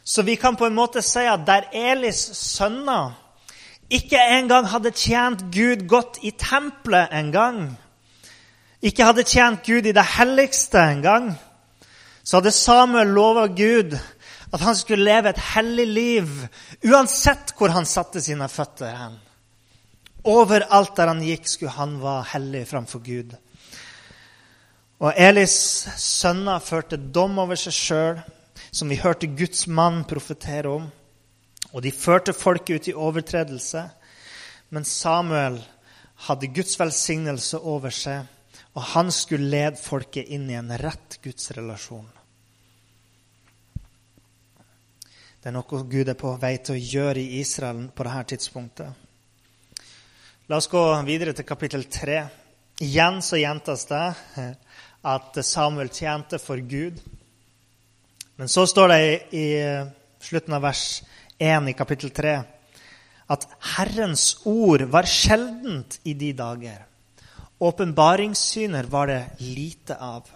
Så 0.03 0.25
vi 0.25 0.36
kan 0.36 0.58
på 0.58 0.65
en 0.67 0.75
måte 0.75 1.03
si 1.05 1.22
at 1.29 1.46
der 1.48 1.70
Elis 1.74 2.22
sønner 2.38 3.13
ikke 3.93 4.17
engang 4.39 4.65
hadde 4.72 4.91
tjent 4.98 5.46
Gud 5.53 5.86
godt 5.88 6.17
i 6.25 6.32
tempelet 6.32 7.13
engang, 7.13 7.75
ikke 8.84 9.08
hadde 9.08 9.24
tjent 9.28 9.63
Gud 9.66 9.88
i 9.88 9.96
det 9.96 10.06
helligste 10.18 10.82
engang, 10.92 11.32
så 12.24 12.40
hadde 12.40 12.52
Samuel 12.56 13.13
lova 13.16 13.48
Gud 13.48 13.96
at 14.54 14.62
han 14.62 14.75
skulle 14.78 15.08
leve 15.08 15.32
et 15.32 15.42
hellig 15.56 15.86
liv 15.88 16.34
uansett 16.86 17.56
hvor 17.58 17.74
han 17.74 17.88
satte 17.90 18.22
sine 18.22 18.48
føtter 18.52 18.92
hen. 18.96 19.16
Overalt 20.30 20.94
der 20.96 21.10
han 21.10 21.24
gikk, 21.24 21.48
skulle 21.50 21.74
han 21.75 21.98
være 22.04 22.28
hellig 22.36 22.68
framfor 22.70 23.02
Gud. 23.04 23.34
Og 25.04 25.12
Elis 25.20 25.56
sønner 26.00 26.63
førte 26.63 26.96
dom 26.98 27.42
over 27.44 27.60
seg 27.60 27.75
sjøl, 27.75 28.22
som 28.72 28.90
vi 28.90 29.02
hørte 29.02 29.28
Guds 29.28 29.66
mann 29.68 30.04
profetere 30.08 30.70
om. 30.72 30.86
Og 31.74 31.84
de 31.84 31.92
førte 31.92 32.36
folket 32.38 32.75
ut 32.75 32.88
i 32.88 32.96
overtredelse. 32.96 33.84
Men 34.70 34.88
Samuel 34.88 35.60
hadde 36.28 36.52
Guds 36.56 36.80
velsignelse 36.80 37.60
over 37.60 37.92
seg, 37.94 38.24
og 38.74 38.82
han 38.96 39.12
skulle 39.13 39.51
lede 39.51 39.77
folket 39.77 40.30
inn 40.34 40.50
i 40.50 40.58
en 40.58 40.72
rett 40.82 41.20
gudsrelasjon. 41.24 42.08
Det 45.44 45.51
er 45.51 45.56
noe 45.58 45.82
Gud 45.92 46.08
er 46.08 46.15
på 46.18 46.32
vei 46.39 46.56
til 46.63 46.77
å 46.77 46.84
gjøre 46.96 47.20
i 47.20 47.42
Israel 47.42 47.86
på 47.92 48.06
dette 48.08 48.24
tidspunktet. 48.32 49.01
La 50.48 50.58
oss 50.58 50.70
gå 50.72 50.82
videre 51.03 51.34
til 51.36 51.48
kapittel 51.48 51.84
3. 51.92 52.22
Igjen 52.84 53.20
så 53.24 53.39
gjentas 53.39 53.84
det 53.89 54.06
at 55.13 55.39
Samuel 55.44 55.92
tjente 55.92 56.39
for 56.39 56.63
Gud. 56.63 57.01
Men 58.39 58.50
så 58.50 58.65
står 58.68 58.94
det 58.94 59.01
i, 59.36 59.46
slutten 60.24 60.56
av 60.56 60.63
vers 60.63 61.03
1 61.38 61.70
i 61.70 61.75
kapittel 61.75 62.13
3 62.15 62.34
at 63.34 63.46
Herrens 63.75 64.25
ord 64.48 64.84
var 64.92 65.08
sjeldent 65.10 66.00
i 66.08 66.15
de 66.18 66.32
dager. 66.38 66.82
Åpenbaringssyner 67.63 68.89
var 68.91 69.08
det 69.08 69.22
lite 69.39 69.96
av. 69.96 70.27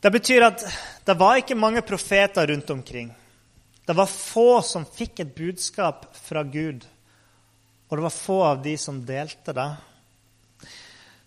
Det 0.00 0.10
betyr 0.10 0.46
at 0.46 0.62
det 1.04 1.16
var 1.18 1.40
ikke 1.40 1.58
mange 1.58 1.82
profeter 1.82 2.46
rundt 2.46 2.70
omkring. 2.70 3.10
Det 3.86 3.96
var 3.96 4.06
få 4.06 4.62
som 4.62 4.86
fikk 4.86 5.24
et 5.24 5.34
budskap 5.34 6.06
fra 6.14 6.44
Gud 6.46 6.86
og 7.90 7.98
det 7.98 8.02
var 8.02 8.14
få 8.14 8.42
av 8.46 8.60
de 8.62 8.76
som 8.78 9.00
delte 9.06 9.52
det. 9.52 9.70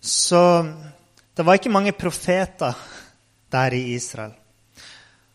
Så 0.00 0.40
det 1.36 1.44
var 1.44 1.58
ikke 1.58 1.72
mange 1.72 1.92
profeter 1.92 2.72
der 3.52 3.76
i 3.76 3.82
Israel. 3.92 4.32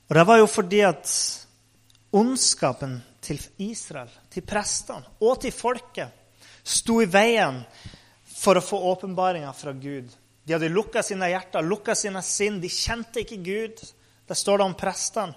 Og 0.09 0.15
det 0.17 0.23
var 0.25 0.39
jo 0.41 0.47
fordi 0.49 0.79
at 0.87 1.11
ondskapen 2.17 2.97
til 3.21 3.37
Israel, 3.61 4.09
til 4.33 4.41
prestene 4.41 5.05
og 5.21 5.37
til 5.43 5.53
folket, 5.53 6.09
sto 6.65 6.97
i 7.03 7.05
veien 7.05 7.61
for 8.39 8.59
å 8.59 8.63
få 8.63 8.79
åpenbaringer 8.93 9.55
fra 9.55 9.73
Gud. 9.75 10.11
De 10.45 10.55
hadde 10.55 10.71
lukka 10.71 11.03
sine 11.05 11.27
hjerter, 11.29 11.65
lukka 11.65 11.95
sine 11.97 12.21
sinn. 12.25 12.61
De 12.63 12.71
kjente 12.71 13.21
ikke 13.23 13.41
Gud. 13.43 13.83
Det 14.29 14.37
står 14.37 14.61
det 14.61 14.67
om 14.69 14.77
prestene. 14.77 15.35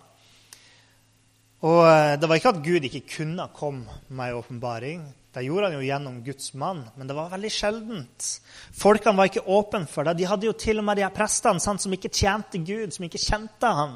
Og 1.63 1.83
eh, 1.87 2.15
det 2.19 2.27
var 2.27 2.39
ikke 2.39 2.53
at 2.57 2.63
Gud 2.65 2.87
ikke 2.89 3.05
kunne 3.19 3.51
komme 3.55 4.01
med 4.09 4.33
en 4.33 4.39
åpenbaring. 4.41 5.03
Det 5.33 5.45
gjorde 5.47 5.71
han 5.71 5.77
jo 5.79 5.87
gjennom 5.87 6.17
Guds 6.27 6.51
mann, 6.61 6.83
men 6.99 7.09
det 7.09 7.15
var 7.17 7.31
veldig 7.33 7.51
sjeldent. 7.55 8.27
Folkene 8.77 9.17
var 9.17 9.31
ikke 9.31 9.47
åpne 9.49 9.87
for 9.89 10.05
det. 10.05 10.19
De 10.19 10.27
hadde 10.29 10.49
jo 10.49 10.57
til 10.59 10.83
og 10.83 10.85
med 10.85 10.99
de 10.99 11.07
her 11.07 11.15
prestene 11.15 11.63
sant, 11.63 11.81
som 11.81 11.95
ikke 11.95 12.11
tjente 12.13 12.61
Gud, 12.61 12.93
som 12.93 13.07
ikke 13.07 13.23
kjente 13.23 13.71
han. 13.79 13.95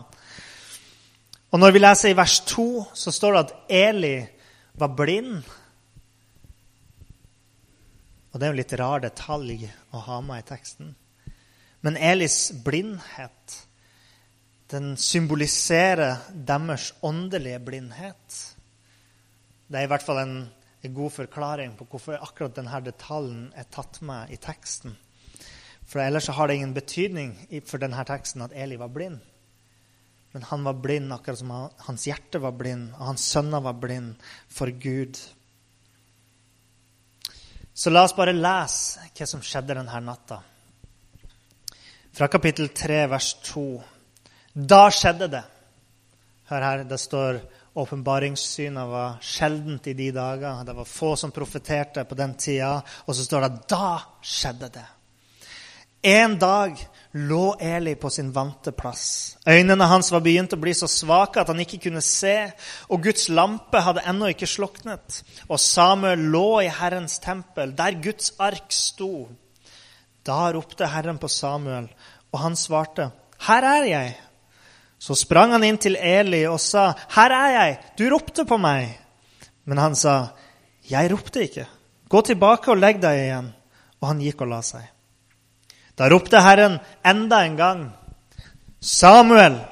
Og 1.53 1.61
når 1.61 1.75
vi 1.75 1.83
leser 1.83 2.13
i 2.15 2.17
vers 2.17 2.39
2, 2.49 2.69
så 2.97 3.13
står 3.13 3.35
det 3.35 3.43
at 3.43 3.53
Eli 3.83 4.17
var 4.81 4.95
blind. 4.97 5.45
Og 8.37 8.41
det 8.41 8.45
er 8.47 8.53
jo 8.53 8.61
litt 8.61 8.77
rar 8.77 9.01
detalj 9.01 9.65
å 9.97 10.03
ha 10.05 10.19
med 10.21 10.45
i 10.45 10.49
teksten. 10.51 10.93
Men 11.81 11.97
Elis 11.97 12.51
blindhet 12.67 13.63
den 14.69 14.93
symboliserer 15.01 16.27
deres 16.45 16.91
åndelige 17.07 17.63
blindhet. 17.65 18.39
Det 19.71 19.81
er 19.81 19.87
i 19.87 19.91
hvert 19.91 20.05
fall 20.05 20.21
en 20.21 20.37
en 20.87 20.95
god 20.95 21.13
forklaring 21.13 21.75
på 21.77 21.87
hvorfor 21.91 22.21
akkurat 22.23 22.57
denne 22.57 22.81
detaljen 22.85 23.47
er 23.59 23.69
tatt 23.73 24.01
med 24.07 24.33
i 24.33 24.39
teksten. 24.41 24.95
For 25.87 26.03
ellers 26.03 26.29
har 26.35 26.49
det 26.49 26.59
ingen 26.59 26.75
betydning 26.75 27.35
for 27.67 27.83
denne 27.83 28.05
teksten 28.07 28.45
at 28.45 28.55
Eli 28.55 28.79
var 28.79 28.91
blind. 28.95 29.19
Men 30.35 30.47
han 30.51 30.67
var 30.67 30.81
blind 30.83 31.13
akkurat 31.15 31.39
som 31.39 31.53
hans 31.87 32.07
hjerte 32.07 32.41
var 32.43 32.53
blind, 32.59 32.91
og 32.99 33.13
hans 33.13 33.25
sønner 33.33 33.63
var 33.65 33.79
blind 33.81 34.17
for 34.53 34.71
Gud. 34.71 35.17
Så 37.77 37.91
la 37.91 38.07
oss 38.07 38.15
bare 38.17 38.33
lese 38.33 39.11
hva 39.13 39.27
som 39.29 39.43
skjedde 39.45 39.75
denne 39.77 39.99
natta. 40.01 40.39
Fra 42.17 42.29
kapittel 42.33 42.71
3, 42.73 43.03
vers 43.13 43.35
2. 43.51 43.67
Da 44.57 44.87
skjedde 44.89 45.29
det. 45.35 45.43
Hør 46.49 46.65
her, 46.65 46.85
det 46.89 46.99
står 47.03 47.43
Åpenbaringssynet 47.77 48.89
var 48.89 49.19
sjeldent 49.21 49.91
i 49.91 49.93
de 49.93 50.09
dager. 50.17 50.63
Det 50.65 50.73
var 50.79 50.89
få 50.89 51.11
som 51.21 51.35
profeterte 51.37 52.07
på 52.09 52.17
den 52.17 52.33
tida. 52.41 52.79
Og 53.05 53.13
så 53.13 53.27
står 53.27 53.45
det 53.45 53.51
da 53.69 53.91
skjedde 54.25 54.71
det. 54.73 54.87
En 56.07 56.37
dag 56.39 56.79
lå 57.13 57.57
Eli 57.59 57.97
på 57.99 58.11
sin 58.11 58.29
vante 58.33 58.71
plass. 58.73 59.37
Øynene 59.49 59.89
hans 59.91 60.13
var 60.15 60.23
begynt 60.23 60.53
å 60.55 60.59
bli 60.63 60.71
så 60.79 60.87
svake 60.87 61.43
at 61.43 61.51
han 61.51 61.59
ikke 61.65 61.81
kunne 61.89 62.03
se, 62.05 62.53
og 62.95 63.03
Guds 63.03 63.25
lampe 63.35 63.83
hadde 63.83 64.05
ennå 64.07 64.29
ikke 64.31 64.47
sluknet. 64.47 65.25
Og 65.49 65.59
Samuel 65.59 66.23
lå 66.31 66.61
i 66.63 66.71
Herrens 66.71 67.19
tempel, 67.25 67.75
der 67.75 67.99
Guds 68.05 68.37
ark 68.39 68.71
sto. 68.71 69.27
Da 70.23 70.53
ropte 70.55 70.93
Herren 70.95 71.19
på 71.19 71.27
Samuel, 71.27 71.91
og 72.31 72.39
han 72.39 72.55
svarte, 72.55 73.11
'Her 73.41 73.63
er 73.65 73.85
jeg.' 73.85 74.17
Så 74.99 75.15
sprang 75.15 75.51
han 75.51 75.65
inn 75.65 75.79
til 75.79 75.97
Eli 75.97 76.47
og 76.47 76.61
sa, 76.61 76.93
'Her 76.93 77.31
er 77.33 77.51
jeg! 77.59 77.79
Du 77.99 78.09
ropte 78.15 78.45
på 78.45 78.57
meg.' 78.57 78.99
Men 79.65 79.79
han 79.79 79.95
sa, 79.95 80.29
'Jeg 80.91 81.11
ropte 81.11 81.43
ikke. 81.43 81.67
Gå 82.09 82.21
tilbake 82.21 82.71
og 82.71 82.79
legg 82.79 83.03
deg 83.03 83.19
igjen.' 83.19 83.55
Og 84.01 84.09
han 84.09 84.21
gikk 84.21 84.41
og 84.41 84.49
la 84.49 84.63
seg. 84.63 84.96
Da 85.97 86.09
ropte 86.13 86.41
Herren 86.41 86.79
enda 87.05 87.45
en 87.45 87.57
gang, 87.57 87.91
'Samuel!' 88.81 89.65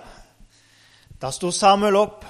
Da 1.20 1.30
sto 1.32 1.50
Samuel 1.52 1.96
opp 1.96 2.24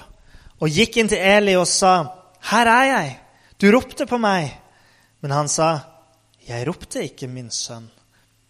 og 0.59 0.69
gikk 0.69 0.97
inn 0.97 1.09
til 1.11 1.19
Eli 1.19 1.55
og 1.55 1.67
sa, 1.67 2.03
'Her 2.51 2.67
er 2.67 2.85
jeg. 2.91 3.19
Du 3.59 3.71
ropte 3.71 4.05
på 4.05 4.17
meg.' 4.17 4.51
Men 5.21 5.31
han 5.31 5.47
sa, 5.47 5.79
'Jeg 6.47 6.67
ropte 6.67 7.03
ikke, 7.03 7.27
min 7.27 7.49
sønn. 7.49 7.89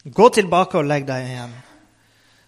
Gå 0.06 0.30
tilbake 0.30 0.78
og 0.78 0.86
legg 0.86 1.06
deg 1.08 1.30
igjen.' 1.30 1.62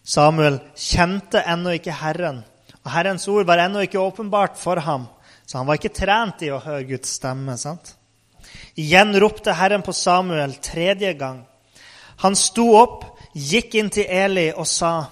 Samuel 0.04 0.60
kjente 0.76 1.42
ennå 1.44 1.74
ikke 1.76 1.92
Herren, 1.92 2.46
og 2.84 2.92
Herrens 2.92 3.28
ord 3.28 3.46
var 3.46 3.60
ennå 3.60 3.82
ikke 3.84 4.00
åpenbart 4.00 4.58
for 4.58 4.80
ham. 4.80 5.08
Så 5.46 5.58
han 5.58 5.68
var 5.68 5.76
ikke 5.76 5.96
trent 5.96 6.42
i 6.44 6.52
å 6.52 6.62
høre 6.64 6.84
Guds 6.88 7.10
stemme. 7.20 7.58
sant? 7.58 7.96
Igjen 8.76 9.20
ropte 9.20 9.54
Herren 9.54 9.84
på 9.84 9.92
Samuel 9.92 10.56
tredje 10.64 11.14
gang. 11.14 11.46
Han 12.24 12.36
sto 12.36 12.72
opp, 12.78 13.04
gikk 13.34 13.76
inn 13.78 13.90
til 13.94 14.08
Eli 14.10 14.52
og 14.56 14.68
sa, 14.68 15.10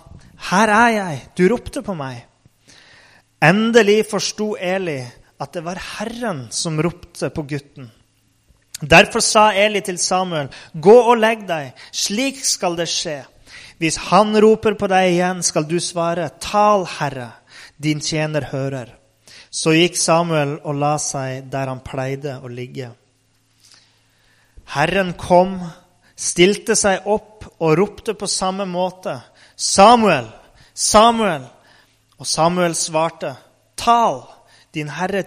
'Her 0.49 0.69
er 0.69 0.89
jeg. 0.89 1.21
Du 1.37 1.47
ropte 1.47 1.81
på 1.81 1.93
meg.' 1.93 2.25
Endelig 3.41 4.05
forsto 4.09 4.55
Eli 4.59 5.03
at 5.39 5.53
det 5.53 5.63
var 5.63 5.75
Herren 5.75 6.47
som 6.51 6.79
ropte 6.79 7.29
på 7.29 7.43
gutten. 7.43 7.91
Derfor 8.81 9.19
sa 9.19 9.51
Eli 9.51 9.81
til 9.81 9.97
Samuel, 9.97 10.49
'Gå 10.73 10.97
og 11.11 11.17
legg 11.17 11.47
deg. 11.47 11.73
Slik 11.91 12.45
skal 12.45 12.75
det 12.75 12.87
skje.' 12.87 13.25
Hvis 13.77 13.97
han 13.97 14.35
roper 14.41 14.73
på 14.79 14.87
deg 14.87 15.11
igjen, 15.11 15.41
skal 15.43 15.65
du 15.67 15.79
svare, 15.79 16.29
Tal, 16.39 16.85
Herre, 16.85 17.31
din 17.77 17.99
tjener 17.99 18.47
hører. 18.51 18.93
Så 19.51 19.73
gikk 19.75 19.97
Samuel 19.99 20.59
og 20.63 20.75
la 20.79 20.95
seg 20.97 21.49
der 21.51 21.67
han 21.67 21.81
pleide 21.83 22.39
å 22.43 22.47
ligge. 22.47 22.91
Herren 24.75 25.13
kom, 25.19 25.59
stilte 26.15 26.75
seg 26.75 27.05
opp 27.05 27.45
og 27.59 27.77
ropte 27.77 28.13
på 28.13 28.27
samme 28.27 28.65
måte, 28.65 29.21
'Samuel, 29.55 30.27
Samuel!' 30.73 31.47
Og 32.19 32.27
Samuel 32.27 32.75
svarte, 32.75 33.35
'Tal, 33.77 34.23
din, 34.73 34.89
herre, 34.89 35.23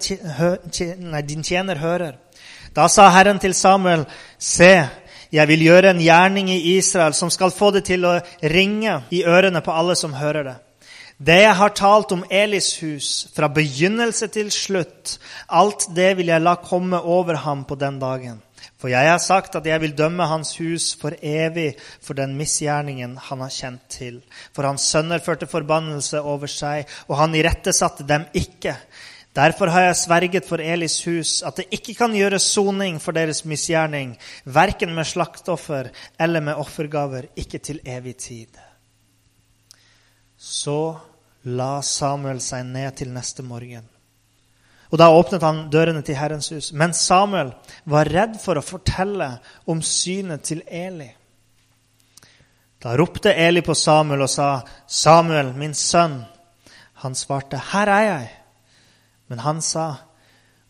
nei, 0.99 1.23
din 1.23 1.43
tjener 1.43 1.77
hører.' 1.77 2.19
Da 2.77 2.89
sa 2.89 3.09
Herren 3.09 3.39
til 3.39 3.55
Samuel, 3.55 4.07
'Se, 4.39 4.89
jeg 5.33 5.49
vil 5.49 5.63
gjøre 5.63 5.91
en 5.91 6.01
gjerning 6.01 6.51
i 6.51 6.77
Israel 6.77 7.15
som 7.15 7.31
skal 7.31 7.51
få 7.51 7.71
det 7.71 7.85
til 7.85 8.05
å 8.05 8.21
ringe 8.43 9.03
i 9.11 9.25
ørene 9.25 9.61
på 9.61 9.73
alle 9.73 9.97
som 9.97 10.13
hører 10.13 10.43
det.' 10.43 10.59
Det 11.19 11.41
jeg 11.43 11.55
har 11.55 11.69
talt 11.75 12.13
om 12.13 12.25
Elis 12.31 12.77
hus, 12.79 13.27
fra 13.35 13.49
begynnelse 13.49 14.29
til 14.31 14.53
slutt, 14.55 15.19
alt 15.51 15.89
det 15.97 16.13
vil 16.17 16.31
jeg 16.31 16.41
la 16.41 16.55
komme 16.55 17.01
over 17.01 17.35
ham 17.35 17.65
på 17.65 17.75
den 17.75 17.99
dagen. 17.99 18.43
For 18.79 18.93
jeg 18.93 19.09
har 19.09 19.21
sagt 19.23 19.57
at 19.59 19.67
jeg 19.67 19.81
vil 19.81 19.97
dømme 19.97 20.27
hans 20.29 20.53
hus 20.61 20.93
for 21.01 21.17
evig 21.23 21.73
for 22.05 22.19
den 22.19 22.37
misgjerningen 22.39 23.17
han 23.29 23.45
har 23.45 23.55
kjent 23.55 23.89
til. 23.91 24.21
For 24.53 24.69
hans 24.69 24.85
sønner 24.93 25.23
førte 25.25 25.49
forbannelse 25.51 26.21
over 26.21 26.51
seg, 26.51 26.87
og 27.09 27.19
han 27.23 27.35
irettesatte 27.39 28.07
dem 28.07 28.29
ikke. 28.37 28.77
Derfor 29.39 29.71
har 29.71 29.87
jeg 29.87 29.99
sverget 30.01 30.47
for 30.49 30.63
Elis 30.63 31.03
hus 31.07 31.43
at 31.47 31.61
det 31.61 31.69
ikke 31.75 31.95
kan 31.99 32.15
gjøres 32.17 32.47
soning 32.55 32.97
for 33.03 33.15
deres 33.15 33.45
misgjerning, 33.47 34.17
verken 34.45 34.95
med 34.97 35.07
slaktoffer 35.07 35.93
eller 36.19 36.43
med 36.43 36.59
offergaver, 36.59 37.29
ikke 37.37 37.59
til 37.59 37.81
evig 37.87 38.17
tid. 38.17 38.59
Så 40.39 40.97
la 41.45 41.79
Samuel 41.83 42.41
seg 42.43 42.67
ned 42.67 42.99
til 42.99 43.15
neste 43.15 43.43
morgen. 43.47 43.87
Og 44.91 44.99
Da 44.99 45.11
åpnet 45.13 45.43
han 45.43 45.67
dørene 45.71 46.03
til 46.03 46.17
Herrens 46.17 46.49
hus. 46.49 46.73
Men 46.73 46.95
Samuel 46.97 47.53
var 47.85 48.09
redd 48.09 48.39
for 48.41 48.57
å 48.57 48.65
fortelle 48.65 49.39
om 49.67 49.83
synet 49.85 50.47
til 50.49 50.63
Eli. 50.65 51.11
Da 52.79 52.95
ropte 52.97 53.35
Eli 53.35 53.61
på 53.61 53.75
Samuel 53.75 54.23
og 54.23 54.31
sa, 54.31 54.63
'Samuel, 54.87 55.55
min 55.55 55.75
sønn.' 55.75 56.25
Han 57.03 57.15
svarte, 57.15 57.59
'Her 57.59 57.89
er 57.89 58.03
jeg.' 58.03 58.31
Men 59.29 59.39
han 59.39 59.61
sa, 59.61 59.95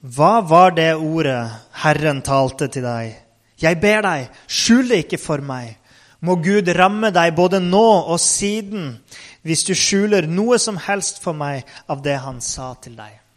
'Hva 0.02 0.40
var 0.48 0.70
det 0.70 0.96
ordet 0.96 1.50
Herren 1.72 2.22
talte 2.22 2.68
til 2.68 2.82
deg?' 2.82 3.16
'Jeg 3.62 3.80
ber 3.80 4.02
deg, 4.02 4.28
skjul 4.46 4.88
det 4.88 5.04
ikke 5.04 5.18
for 5.18 5.36
meg.' 5.36 5.76
Må 6.20 6.34
Gud 6.34 6.68
ramme 6.74 7.10
deg 7.10 7.36
både 7.36 7.60
nå 7.60 8.02
og 8.10 8.20
siden 8.20 8.98
hvis 9.42 9.62
du 9.64 9.74
skjuler 9.74 10.26
noe 10.26 10.58
som 10.58 10.76
helst 10.76 11.22
for 11.22 11.32
meg 11.32 11.64
av 11.88 12.02
det 12.02 12.16
han 12.18 12.40
sa 12.40 12.74
til 12.82 12.96
deg. 12.96 13.27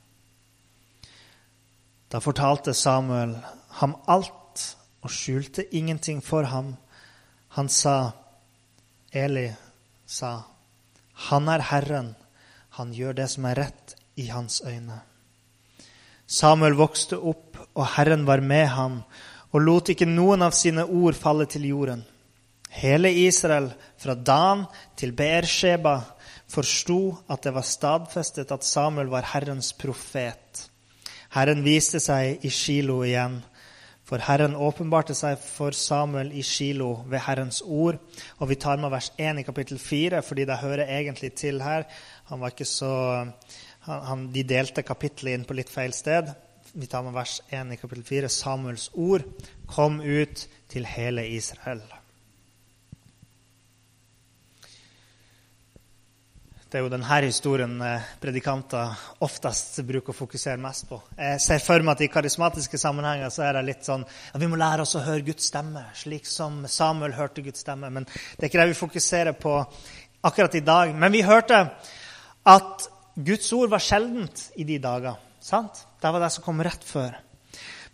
Da 2.11 2.19
fortalte 2.19 2.73
Samuel 2.75 3.37
ham 3.79 3.95
alt 4.07 4.65
og 5.01 5.11
skjulte 5.11 5.63
ingenting 5.75 6.19
for 6.23 6.43
ham. 6.43 6.75
Han 7.55 7.69
sa, 7.69 8.11
Eli 9.11 9.47
sa, 10.05 10.41
han 11.29 11.47
er 11.49 11.63
Herren, 11.71 12.13
han 12.77 12.91
gjør 12.95 13.15
det 13.21 13.27
som 13.31 13.47
er 13.47 13.59
rett 13.63 13.95
i 14.19 14.27
hans 14.31 14.61
øyne. 14.65 15.01
Samuel 16.27 16.77
vokste 16.79 17.19
opp, 17.19 17.57
og 17.75 17.87
Herren 17.95 18.25
var 18.27 18.43
med 18.43 18.67
ham, 18.71 19.01
og 19.51 19.63
lot 19.63 19.91
ikke 19.91 20.07
noen 20.07 20.43
av 20.43 20.55
sine 20.55 20.85
ord 20.85 21.15
falle 21.15 21.47
til 21.51 21.67
jorden. 21.67 22.03
Hele 22.71 23.11
Israel, 23.25 23.67
fra 23.99 24.15
Dan 24.15 24.63
til 24.95 25.11
Beersheba, 25.15 25.97
forsto 26.51 27.17
at 27.31 27.43
det 27.43 27.53
var 27.55 27.67
stadfestet 27.67 28.51
at 28.51 28.67
Samuel 28.67 29.11
var 29.11 29.27
Herrens 29.33 29.73
profet. 29.75 30.70
Herren 31.31 31.63
viste 31.63 32.01
seg 32.03 32.43
i 32.43 32.49
Shilo 32.51 32.97
igjen. 33.07 33.39
For 34.03 34.19
Herren 34.19 34.57
åpenbarte 34.59 35.15
seg 35.15 35.37
for 35.39 35.71
Samuel 35.77 36.33
i 36.35 36.41
Shilo 36.43 37.05
ved 37.07 37.23
Herrens 37.23 37.61
ord. 37.63 38.01
Og 38.43 38.49
vi 38.49 38.57
tar 38.59 38.81
med 38.81 38.91
vers 38.91 39.07
1 39.15 39.39
i 39.39 39.45
kapittel 39.47 39.79
4, 39.79 40.19
fordi 40.27 40.43
det 40.49 40.59
hører 40.59 40.89
egentlig 40.97 41.31
til 41.39 41.63
her. 41.63 41.87
Han 42.27 42.43
var 42.43 42.51
ikke 42.51 42.67
så, 42.67 42.91
han, 43.87 44.27
de 44.33 44.43
delte 44.43 44.83
kapittelet 44.83 45.37
inn 45.37 45.47
på 45.47 45.55
litt 45.55 45.71
feil 45.71 45.95
sted. 45.95 46.33
Vi 46.73 46.91
tar 46.91 47.07
med 47.07 47.15
vers 47.15 47.39
1 47.47 47.71
i 47.71 47.79
kapittel 47.79 48.03
4. 48.11 48.35
Samuels 48.35 48.89
ord 48.91 49.23
kom 49.71 50.01
ut 50.03 50.47
til 50.71 50.87
hele 50.97 51.29
Israel. 51.31 51.79
Det 56.71 56.79
er 56.79 56.85
jo 56.85 56.91
denne 56.93 57.15
historien 57.25 57.73
eh, 57.83 58.03
predikanter 58.23 58.93
oftest 59.25 59.81
bruker 59.83 60.13
å 60.13 60.15
fokusere 60.15 60.55
mest 60.63 60.85
på. 60.87 61.01
Jeg 61.17 61.41
ser 61.43 61.59
for 61.59 61.83
meg 61.83 61.97
at 61.97 62.03
I 62.05 62.07
karismatiske 62.13 62.79
sammenhenger 62.79 63.33
så 63.35 63.43
er 63.43 63.57
det 63.57 63.63
litt 63.67 63.83
sånn 63.83 64.05
at 64.07 64.39
vi 64.39 64.47
må 64.47 64.55
lære 64.55 64.85
oss 64.85 64.95
å 64.95 65.01
høre 65.03 65.25
Guds 65.27 65.49
stemme, 65.51 65.83
slik 65.99 66.29
som 66.31 66.61
Samuel 66.71 67.17
hørte 67.17 67.43
Guds 67.43 67.65
stemme. 67.65 67.89
Men 67.91 68.07
det 68.07 68.39
er 68.39 68.47
ikke 68.47 68.61
det 68.61 68.69
vi 68.69 68.79
fokuserer 68.79 69.35
på 69.35 69.57
akkurat 70.23 70.55
i 70.55 70.63
dag. 70.63 70.95
Men 70.95 71.11
vi 71.11 71.25
hørte 71.27 71.59
at 72.55 72.87
Guds 73.19 73.51
ord 73.59 73.75
var 73.75 73.83
sjeldent 73.83 74.47
i 74.55 74.63
de 74.63 74.79
dager. 74.79 75.19
sant? 75.43 75.83
Det 75.99 76.15
var 76.15 76.23
det 76.23 76.31
som 76.37 76.47
kom 76.47 76.63
rett 76.63 76.87
før. 76.87 77.19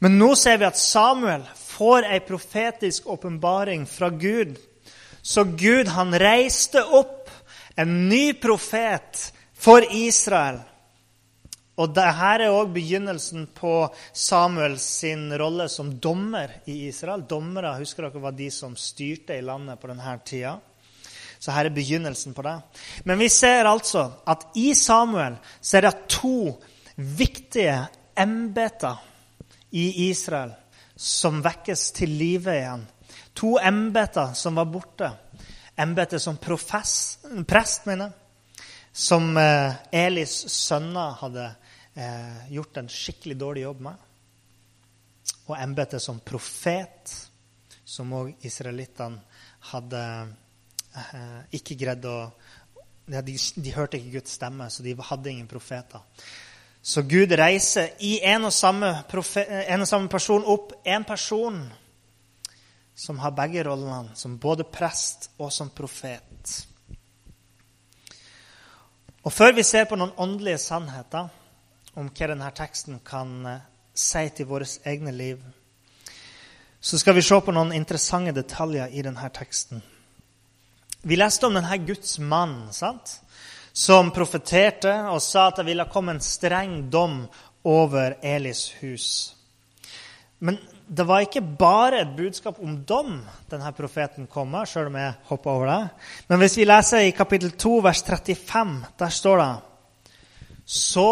Men 0.05 0.19
nå 0.21 0.35
ser 0.37 0.61
vi 0.61 0.69
at 0.69 0.77
Samuel 0.77 1.49
får 1.65 2.11
ei 2.13 2.21
profetisk 2.29 3.09
åpenbaring 3.09 3.89
fra 3.89 4.13
Gud. 4.13 4.53
Så 5.25 5.49
Gud 5.57 5.89
han 5.97 6.13
reiste 6.13 6.85
opp 6.85 7.26
en 7.77 8.09
ny 8.09 8.33
profet 8.33 9.33
for 9.53 9.85
Israel. 9.93 10.59
Og 11.77 11.91
dette 11.93 12.29
er 12.33 12.49
òg 12.49 12.71
begynnelsen 12.73 13.43
på 13.53 13.71
Samuels 14.17 14.85
sin 15.03 15.27
rolle 15.37 15.67
som 15.69 15.91
dommer 16.01 16.55
i 16.65 16.87
Israel. 16.87 17.27
Dommere 17.29 17.75
husker 17.77 18.07
dere 18.07 18.23
var 18.23 18.33
de 18.33 18.49
som 18.53 18.73
styrte 18.73 19.37
i 19.37 19.45
landet 19.45 19.77
på 19.77 19.91
denne 19.91 20.15
tida. 20.25 20.55
Så 21.37 21.53
her 21.53 21.69
er 21.69 21.75
begynnelsen 21.75 22.33
på 22.33 22.41
det. 22.41 22.55
Men 23.05 23.21
vi 23.21 23.29
ser 23.29 23.69
altså 23.69 24.07
at 24.25 24.47
i 24.57 24.71
Samuel 24.73 25.37
så 25.61 25.77
er 25.77 25.85
det 25.85 26.07
to 26.17 26.57
viktige 26.97 27.77
embeter 28.17 28.97
i 29.77 30.09
Israel 30.09 30.55
som 30.97 31.43
vekkes 31.45 31.91
til 31.93 32.17
live 32.17 32.57
igjen. 32.57 32.87
To 33.37 33.59
embeter 33.61 34.33
som 34.33 34.57
var 34.57 34.65
borte 34.65 35.11
embetet 35.77 36.21
som 36.21 36.39
profess, 36.41 37.19
prest, 37.47 37.85
mener 37.89 38.13
som 38.97 39.37
eh, 39.37 39.75
Elis 39.93 40.33
sønner 40.49 41.19
hadde 41.19 41.45
eh, 41.93 42.51
gjort 42.55 42.79
en 42.81 42.89
skikkelig 42.89 43.37
dårlig 43.37 43.65
jobb 43.67 43.83
med. 43.85 44.05
Og 45.47 45.53
embetet 45.59 46.01
som 46.01 46.17
profet, 46.25 47.13
som 47.85 48.15
òg 48.17 48.47
israelittene 48.47 49.21
hadde 49.69 50.03
eh, 50.97 51.41
ikke 51.59 51.77
greid 51.77 52.07
å 52.09 52.19
de, 53.07 53.37
de, 53.55 53.71
hørte 53.71 53.95
ikke 54.01 54.17
Guds 54.17 54.33
stemme, 54.35 54.65
så 54.67 54.83
de 54.83 54.91
hadde 54.99 55.31
ingen 55.31 55.47
profeter. 55.47 56.01
Så 56.83 57.05
Gud 57.07 57.31
reiser 57.39 57.93
i 58.03 58.17
en 58.25 58.49
og 58.49 58.53
samme, 58.55 58.89
profe, 59.07 59.45
en 59.45 59.85
og 59.85 59.87
samme 59.87 60.09
person 60.11 60.43
opp 60.43 60.73
en 60.83 61.05
person 61.07 61.61
som 62.97 63.19
har 63.19 63.35
begge 63.37 63.63
rollene, 63.63 64.15
som 64.15 64.39
både 64.41 64.63
prest 64.63 65.29
og 65.37 65.51
som 65.53 65.69
profet. 65.69 66.67
Og 69.23 69.33
Før 69.33 69.53
vi 69.53 69.63
ser 69.63 69.85
på 69.85 69.97
noen 69.99 70.15
åndelige 70.17 70.57
sannheter 70.63 71.27
om 71.99 72.09
hva 72.09 72.29
denne 72.31 72.49
teksten 72.55 73.01
kan 73.05 73.45
eh, 73.45 73.61
si 73.93 74.23
til 74.33 74.47
våre 74.49 74.65
egne 74.87 75.11
liv, 75.11 75.43
så 76.79 76.97
skal 76.97 77.17
vi 77.17 77.25
se 77.25 77.37
på 77.41 77.53
noen 77.53 77.73
interessante 77.75 78.33
detaljer 78.33 78.93
i 78.93 79.03
denne 79.05 79.29
teksten. 79.35 79.83
Vi 81.03 81.17
leste 81.17 81.45
om 81.47 81.57
denne 81.57 81.77
Guds 81.85 82.17
mann 82.19 82.67
sant? 82.73 83.19
som 83.77 84.09
profeterte 84.09 84.89
og 85.11 85.19
sa 85.21 85.51
at 85.51 85.59
det 85.59 85.67
ville 85.67 85.85
komme 85.93 86.15
en 86.15 86.23
streng 86.23 86.87
dom 86.89 87.19
over 87.67 88.15
Elis 88.25 88.71
hus. 88.79 89.35
Men 90.39 90.57
det 90.87 91.03
var 91.03 91.23
ikke 91.25 91.43
bare 91.59 92.01
et 92.01 92.11
budskap 92.15 92.61
om 92.63 92.77
dom 92.87 93.17
denne 93.51 93.71
profeten 93.75 94.27
kom 94.31 94.53
med, 94.53 94.69
sjøl 94.69 94.87
om 94.87 94.95
jeg 94.95 95.15
hoppa 95.27 95.51
over 95.51 95.71
det. 95.71 95.81
Men 96.29 96.39
hvis 96.39 96.55
vi 96.59 96.67
leser 96.67 97.03
i 97.03 97.15
kapittel 97.15 97.51
2, 97.59 97.73
vers 97.83 98.03
35, 98.07 98.77
der 98.99 99.11
står 99.11 99.41
det 99.41 99.51
Så 100.65 101.09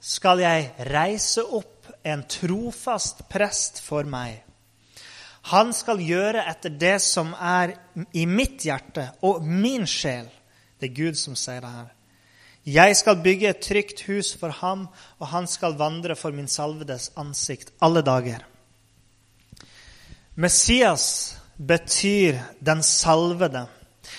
skal 0.00 0.40
jeg 0.40 0.70
reise 0.88 1.44
opp 1.44 1.90
en 2.04 2.24
trofast 2.24 3.26
prest 3.28 3.82
for 3.84 4.08
meg. 4.08 4.40
Han 5.52 5.72
skal 5.76 6.00
gjøre 6.04 6.44
etter 6.48 6.72
det 6.72 6.98
som 7.04 7.32
er 7.36 7.74
i 8.16 8.26
mitt 8.28 8.64
hjerte 8.64 9.06
og 9.24 9.44
min 9.44 9.86
sjel. 9.88 10.28
Det 10.80 10.90
er 10.90 10.96
Gud 10.96 11.20
som 11.20 11.36
sier 11.36 11.60
det 11.60 11.72
her. 11.72 11.90
Jeg 12.70 12.96
skal 12.96 13.22
bygge 13.24 13.48
et 13.48 13.62
trygt 13.64 14.02
hus 14.08 14.34
for 14.36 14.52
ham, 14.60 14.86
og 15.18 15.32
han 15.32 15.48
skal 15.48 15.78
vandre 15.80 16.16
for 16.16 16.32
min 16.32 16.48
salvedes 16.48 17.10
ansikt 17.20 17.72
alle 17.80 18.04
dager. 18.04 18.44
Messias 20.34 21.36
betyr 21.56 22.38
den 22.60 22.82
salvede. 22.82 23.66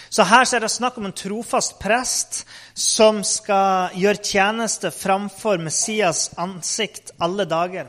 Så 0.09 0.23
her 0.27 0.43
er 0.43 0.59
det 0.59 0.71
snakk 0.71 0.97
om 0.99 1.07
en 1.07 1.15
trofast 1.15 1.77
prest 1.79 2.41
som 2.75 3.21
skal 3.23 3.95
gjøre 3.95 4.19
tjeneste 4.19 4.91
framfor 4.91 5.61
Messias 5.63 6.29
ansikt 6.39 7.13
alle 7.19 7.47
dager. 7.47 7.87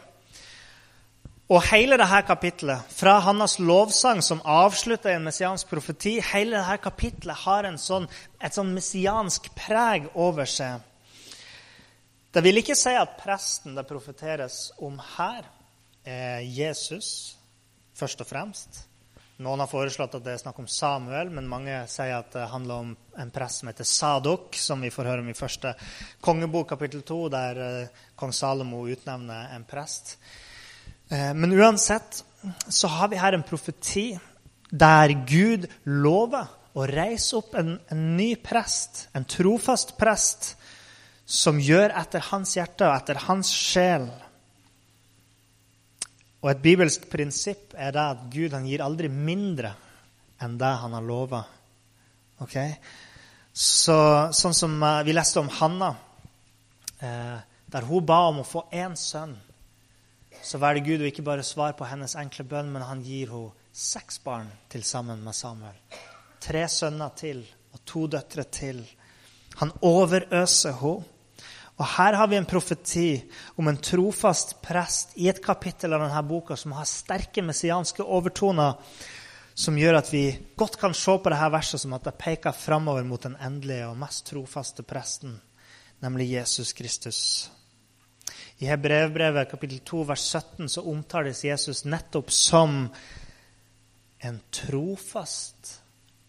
Og 1.50 1.66
hele 1.68 1.98
dette 2.00 2.22
kapitlet, 2.24 2.87
fra 2.94 3.18
Hannas 3.26 3.58
lovsang 3.58 4.22
som 4.24 4.40
avslutter 4.46 5.16
en 5.16 5.26
messiansk 5.26 5.68
profeti, 5.68 6.14
hele 6.32 6.56
dette 6.56 6.78
kapitlet 6.87 7.42
har 7.42 7.68
sånn, 7.76 8.06
et 8.40 8.54
sånn 8.54 8.72
messiansk 8.72 9.50
preg 9.58 10.06
over 10.14 10.48
seg. 10.48 10.80
Det 12.32 12.40
vil 12.46 12.62
ikke 12.62 12.78
si 12.78 12.94
at 12.96 13.18
presten 13.20 13.74
det 13.76 13.85
profeteres 13.90 14.70
om 14.80 14.96
her, 15.18 15.44
er 16.06 16.40
Jesus 16.46 17.41
først 17.98 18.24
og 18.24 18.28
fremst. 18.28 18.83
Noen 19.42 19.62
har 19.62 19.70
foreslått 19.70 20.14
at 20.18 20.24
det 20.24 20.37
er 20.37 20.42
snakk 20.42 20.61
om 20.62 20.68
Samuel, 20.70 21.31
men 21.35 21.48
mange 21.50 21.74
sier 21.90 22.18
at 22.20 22.31
det 22.35 22.50
handler 22.52 22.85
om 22.85 22.90
en 23.18 23.33
prest 23.35 23.62
som 23.62 23.70
heter 23.70 23.88
Sadok, 23.88 24.59
som 24.61 24.85
vi 24.85 24.92
får 24.92 25.09
høre 25.09 25.24
om 25.24 25.31
i 25.33 25.37
første 25.37 25.72
kongebok, 26.22 26.68
kapittel 26.74 27.02
2, 27.09 27.20
der 27.33 27.62
eh, 27.64 28.02
kong 28.18 28.35
Salomo 28.37 28.85
utnevner 28.92 29.55
en 29.57 29.64
prest. 29.66 30.14
Eh, 31.09 31.33
men 31.35 31.57
uansett 31.57 32.22
så 32.68 32.90
har 32.92 33.11
vi 33.11 33.18
her 33.18 33.35
en 33.35 33.46
profeti 33.46 34.12
der 34.70 35.16
Gud 35.26 35.66
lover 35.85 36.52
å 36.78 36.87
reise 36.88 37.37
opp 37.40 37.57
en, 37.59 37.74
en 37.92 38.05
ny 38.16 38.35
prest, 38.40 39.07
en 39.16 39.26
trofast 39.28 39.96
prest, 40.00 40.55
som 41.26 41.61
gjør 41.61 41.92
etter 41.98 42.24
hans 42.31 42.55
hjerte 42.57 42.87
og 42.87 42.94
etter 42.94 43.20
hans 43.26 43.50
sjel. 43.52 44.07
Og 46.42 46.50
et 46.50 46.62
bibelsk 46.62 47.07
prinsipp 47.11 47.76
er 47.78 47.94
det 47.94 48.02
at 48.02 48.22
Gud 48.33 48.55
han 48.55 48.66
gir 48.66 48.83
aldri 48.83 49.09
mindre 49.12 49.72
enn 50.42 50.57
det 50.59 50.72
han 50.83 50.96
har 50.96 51.05
lova. 51.07 51.44
Okay? 52.42 52.74
Så, 53.52 53.94
sånn 54.35 54.57
som 54.57 54.74
eh, 54.83 55.02
vi 55.07 55.14
leste 55.14 55.38
om 55.38 55.50
Hanna, 55.61 55.92
eh, 56.98 57.38
der 57.72 57.87
hun 57.87 58.07
ba 58.07 58.24
om 58.31 58.42
å 58.42 58.48
få 58.48 58.64
én 58.74 58.96
sønn, 58.98 59.37
så 60.42 60.59
velger 60.59 60.87
Gud 60.87 61.05
å 61.05 61.11
ikke 61.11 61.24
bare 61.26 61.44
svare 61.46 61.76
på 61.78 61.87
hennes 61.87 62.16
enkle 62.18 62.44
bønn, 62.48 62.72
men 62.74 62.83
han 62.88 63.05
gir 63.07 63.31
henne 63.31 63.52
seks 63.72 64.18
barn 64.24 64.50
til 64.68 64.83
sammen 64.85 65.22
med 65.24 65.37
Samuel. 65.37 65.78
Tre 66.42 66.66
sønner 66.68 67.14
til 67.16 67.38
og 67.72 67.85
to 67.88 68.09
døtre 68.11 68.44
til. 68.50 68.83
Han 69.62 69.72
overøser 69.81 70.74
henne. 70.83 71.09
Og 71.82 71.88
Her 71.96 72.14
har 72.14 72.28
vi 72.30 72.36
en 72.38 72.46
profeti 72.46 73.08
om 73.58 73.66
en 73.66 73.78
trofast 73.82 74.60
prest 74.62 75.16
i 75.18 75.26
et 75.26 75.40
kapittel 75.42 75.96
av 75.96 76.04
denne 76.04 76.20
boka 76.28 76.54
som 76.54 76.76
har 76.76 76.86
sterke 76.86 77.42
messianske 77.42 78.04
overtoner, 78.06 78.76
som 79.54 79.78
gjør 79.78 79.98
at 79.98 80.12
vi 80.12 80.28
godt 80.56 80.78
kan 80.78 80.94
se 80.94 81.16
på 81.18 81.32
dette 81.32 81.48
verset 81.50 81.82
som 81.82 81.96
at 81.96 82.06
det 82.06 82.14
peker 82.20 82.54
framover 82.54 83.02
mot 83.08 83.26
den 83.26 83.34
endelige 83.34 83.88
og 83.88 83.98
mest 83.98 84.28
trofaste 84.30 84.86
presten, 84.86 85.34
nemlig 86.04 86.30
Jesus 86.36 86.70
Kristus. 86.72 87.18
I 88.62 88.70
Hebrevbrevet 88.70 89.50
kapittel 89.50 89.82
2 89.82 90.04
vers 90.12 90.28
17 90.38 90.70
så 90.70 90.86
omtales 90.86 91.42
Jesus 91.42 91.82
nettopp 91.82 92.30
som 92.30 92.84
en 94.22 94.38
trofast 94.54 95.80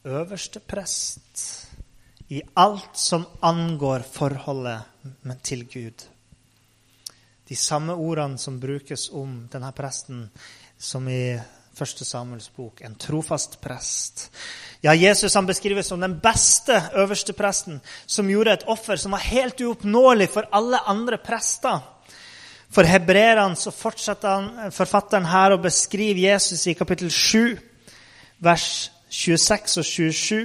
øverste 0.03 0.63
prest 0.65 1.45
i 2.27 2.41
alt 2.53 2.97
som 2.97 3.25
angår 3.39 4.05
forholdet 4.11 4.81
til 5.43 5.65
Gud. 5.67 6.05
De 7.49 7.55
samme 7.55 7.93
ordene 7.93 8.39
som 8.39 8.59
brukes 8.59 9.09
om 9.11 9.43
denne 9.51 9.71
presten 9.75 10.29
som 10.79 11.07
i 11.07 11.35
1. 11.73 12.05
Samuels 12.05 12.51
bok, 12.53 12.81
en 12.81 12.95
trofast 12.95 13.57
prest. 13.61 14.27
Ja, 14.81 14.93
Jesus 14.93 15.33
han 15.33 15.47
beskrives 15.49 15.87
som 15.89 16.01
den 16.01 16.19
beste 16.21 16.75
øverste 16.93 17.33
presten, 17.33 17.81
som 18.05 18.29
gjorde 18.29 18.53
et 18.53 18.67
offer 18.69 18.99
som 18.99 19.15
var 19.15 19.25
helt 19.25 19.61
uoppnåelig 19.61 20.29
for 20.29 20.49
alle 20.53 20.79
andre 20.87 21.17
prester. 21.17 21.81
For 22.73 22.85
hebreerne 22.89 23.57
så 23.57 23.73
fortsetter 23.73 24.29
han, 24.29 24.71
forfatteren 24.73 25.25
her 25.29 25.53
å 25.53 25.61
beskrive 25.61 26.25
Jesus 26.25 26.65
i 26.69 26.77
kapittel 26.77 27.11
7, 27.13 27.57
vers 28.41 28.69
26 29.13 29.77
og 29.77 29.85
27. 29.85 30.39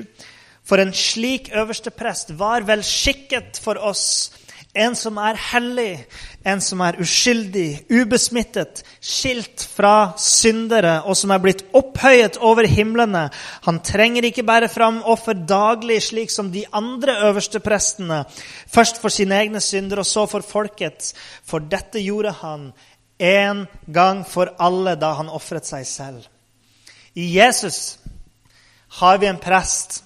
For 0.69 0.81
en 0.83 0.93
slik 0.93 1.49
øverste 1.57 1.91
prest 1.91 2.35
var 2.37 2.67
skikket 2.85 3.57
for 3.65 3.81
oss, 3.81 4.31
en 4.77 4.95
som 4.95 5.17
er 5.17 5.39
hellig, 5.41 6.05
en 6.45 6.61
som 6.61 6.81
er 6.85 6.99
uskyldig, 7.01 7.87
ubesmittet, 7.91 8.83
skilt 9.01 9.65
fra 9.65 10.13
syndere, 10.21 11.03
og 11.09 11.17
som 11.17 11.33
er 11.33 11.41
blitt 11.43 11.65
opphøyet 11.77 12.37
over 12.45 12.69
himlene. 12.69 13.31
Han 13.65 13.81
trenger 13.81 14.29
ikke 14.29 14.45
bære 14.47 14.69
fram 14.69 15.01
offer 15.09 15.33
daglig, 15.49 16.03
slik 16.03 16.31
som 16.31 16.53
de 16.53 16.67
andre 16.73 17.17
øverste 17.31 17.63
prestene, 17.65 18.25
først 18.69 19.01
for 19.01 19.09
sine 19.09 19.41
egne 19.41 19.61
synder 19.65 20.05
og 20.05 20.07
så 20.07 20.27
for 20.29 20.45
folket. 20.45 21.15
For 21.49 21.65
dette 21.65 22.05
gjorde 22.05 22.37
han 22.43 22.69
en 23.19 23.65
gang 23.93 24.21
for 24.29 24.53
alle 24.61 24.99
da 25.01 25.15
han 25.19 25.33
ofret 25.33 25.67
seg 25.67 25.87
selv. 25.89 26.29
I 27.17 27.33
Jesus 27.39 27.99
har 29.01 29.19
vi 29.19 29.27
en 29.27 29.41
prest 29.43 30.05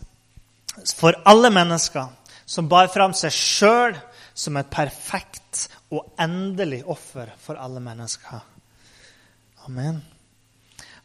for 0.96 1.16
alle 1.28 1.50
mennesker, 1.52 2.08
som 2.46 2.68
bar 2.68 2.88
fram 2.92 3.14
seg 3.16 3.35
sjøl 3.35 3.96
som 4.35 4.56
et 4.56 4.70
perfekt 4.72 5.66
og 5.92 6.14
endelig 6.20 6.82
offer 6.88 7.32
for 7.40 7.61
alle 7.61 7.82
mennesker. 7.85 8.40
Amen. 9.68 10.00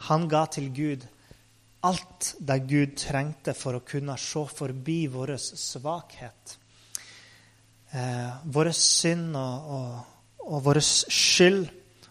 Han 0.08 0.28
ga 0.32 0.46
til 0.54 0.72
Gud 0.74 1.06
alt 1.88 2.34
det 2.40 2.58
Gud 2.68 2.96
trengte 3.00 3.54
for 3.56 3.78
å 3.78 3.86
kunne 3.86 4.16
se 4.20 4.44
forbi 4.50 5.06
vår 5.12 5.36
svakhet. 5.38 6.56
Eh, 7.92 8.32
vår 8.52 8.72
synd 8.76 9.36
og, 9.38 9.70
og, 9.78 10.48
og 10.48 10.66
vår 10.66 10.82
skyld 10.84 11.62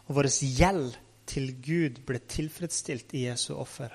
og 0.06 0.14
vår 0.20 0.30
gjeld 0.30 0.96
til 1.26 1.50
Gud 1.60 2.00
ble 2.06 2.22
tilfredsstilt 2.30 3.12
i 3.18 3.26
Jesu 3.26 3.52
offer. 3.56 3.90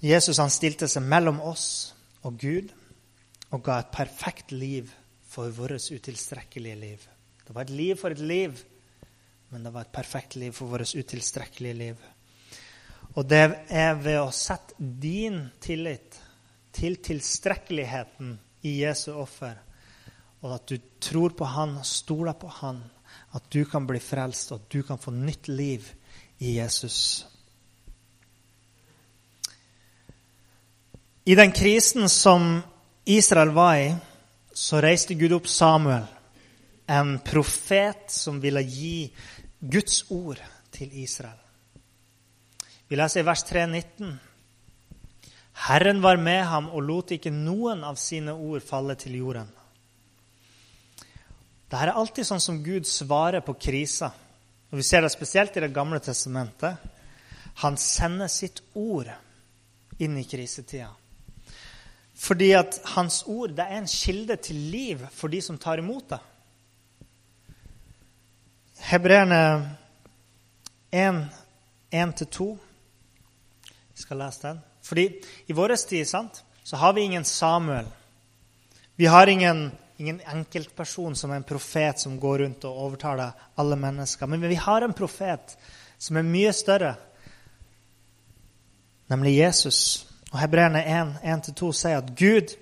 Jesus 0.00 0.38
han 0.40 0.52
stilte 0.52 0.88
seg 0.88 1.04
mellom 1.04 1.42
oss 1.44 1.92
og 2.24 2.38
Gud 2.40 2.70
og 3.50 3.62
ga 3.66 3.80
et 3.80 3.92
perfekt 3.92 4.52
liv 4.54 4.88
for 5.30 5.52
vårt 5.54 5.90
utilstrekkelige 5.92 6.78
liv. 6.78 7.02
Det 7.46 7.54
var 7.54 7.66
et 7.66 7.74
liv 7.74 7.96
for 7.98 8.14
et 8.14 8.22
liv, 8.22 8.54
men 9.50 9.64
det 9.64 9.72
var 9.74 9.86
et 9.86 9.92
perfekt 9.92 10.36
liv 10.38 10.54
for 10.54 10.70
vårt 10.70 10.94
utilstrekkelige 10.94 11.74
liv. 11.74 11.96
Og 13.18 13.26
det 13.26 13.42
er 13.68 13.96
ved 13.98 14.20
å 14.20 14.30
sette 14.34 14.76
din 14.78 15.42
tillit 15.60 16.18
til 16.72 17.00
tilstrekkeligheten 17.02 18.36
i 18.62 18.76
Jesu 18.84 19.10
offer, 19.18 19.56
og 20.40 20.54
at 20.54 20.70
du 20.70 20.78
tror 21.02 21.34
på 21.36 21.44
Han 21.44 21.80
stoler 21.84 22.38
på 22.38 22.48
Han, 22.60 22.80
at 23.34 23.50
du 23.52 23.64
kan 23.68 23.86
bli 23.86 23.98
frelst, 24.00 24.52
og 24.52 24.62
at 24.62 24.72
du 24.72 24.82
kan 24.86 24.98
få 24.98 25.10
nytt 25.10 25.48
liv 25.48 25.90
i 26.38 26.56
Jesus. 26.56 27.26
I 31.30 31.34
den 31.34 31.52
krisen 31.52 32.08
som 32.08 32.62
Israel 33.04 33.50
var 33.54 33.76
i, 33.76 33.90
så 34.52 34.80
reiste 34.82 35.14
Gud 35.14 35.30
opp 35.36 35.46
Samuel, 35.46 36.08
en 36.90 37.12
profet 37.22 38.08
som 38.10 38.40
ville 38.42 38.64
gi 38.66 39.12
Guds 39.60 40.00
ord 40.10 40.40
til 40.74 40.90
Israel. 40.98 41.38
Vi 42.90 42.98
leser 42.98 43.22
i 43.22 43.28
vers 43.28 43.44
3, 43.46 43.62
19. 43.70 44.16
Herren 45.68 46.02
var 46.02 46.18
med 46.18 46.42
ham 46.50 46.66
og 46.74 46.82
lot 46.88 47.14
ikke 47.14 47.30
noen 47.30 47.84
av 47.86 48.00
sine 48.02 48.34
ord 48.34 48.66
falle 48.66 48.98
til 48.98 49.20
jorden. 49.20 49.52
Dette 51.70 51.84
er 51.84 51.94
alltid 51.94 52.26
sånn 52.26 52.42
som 52.42 52.58
Gud 52.64 52.90
svarer 52.90 53.46
på 53.46 53.54
kriser. 53.54 54.10
Og 54.72 54.82
Vi 54.82 54.88
ser 54.88 55.06
det 55.06 55.14
spesielt 55.14 55.54
i 55.54 55.62
Det 55.62 55.70
gamle 55.78 56.02
testamentet. 56.02 56.74
Han 57.62 57.76
sender 57.76 58.26
sitt 58.26 58.64
ord 58.74 59.12
inn 60.00 60.18
i 60.18 60.26
krisetida. 60.26 60.90
Fordi 62.20 62.50
at 62.52 62.80
hans 62.84 63.22
ord 63.26 63.54
det 63.56 63.64
er 63.64 63.78
en 63.80 63.88
kilde 63.88 64.36
til 64.36 64.56
liv 64.72 65.06
for 65.12 65.32
de 65.32 65.40
som 65.42 65.58
tar 65.58 65.80
imot 65.80 66.10
det. 66.10 66.18
Hebreerne 68.90 69.76
1, 70.92 71.22
1-2. 71.92 72.50
Vi 73.92 74.02
skal 74.04 74.20
lese 74.20 74.42
den. 74.42 74.60
Fordi 74.82 75.06
i 75.46 75.56
vår 75.56 75.76
tid 75.76 76.04
sant, 76.08 76.42
så 76.64 76.76
har 76.76 76.92
vi 76.92 77.06
ingen 77.08 77.24
Samuel. 77.24 77.86
Vi 78.96 79.06
har 79.06 79.26
ingen, 79.26 79.70
ingen 79.96 80.20
enkeltperson 80.20 81.16
som 81.16 81.30
er 81.30 81.40
en 81.40 81.48
profet 81.48 82.00
som 82.00 82.20
går 82.20 82.38
rundt 82.44 82.64
og 82.68 82.84
overtaler 82.84 83.32
alle 83.56 83.76
mennesker. 83.76 84.26
Men 84.26 84.44
vi 84.44 84.60
har 84.60 84.84
en 84.84 84.96
profet 84.96 85.56
som 85.98 86.16
er 86.16 86.28
mye 86.28 86.52
større, 86.52 86.94
nemlig 89.08 89.38
Jesus. 89.38 90.09
Og 90.30 90.38
Hebreerne 90.38 90.82
1-2 91.26 91.72
sier 91.74 91.98
at 91.98 92.12
Gud, 92.18 92.54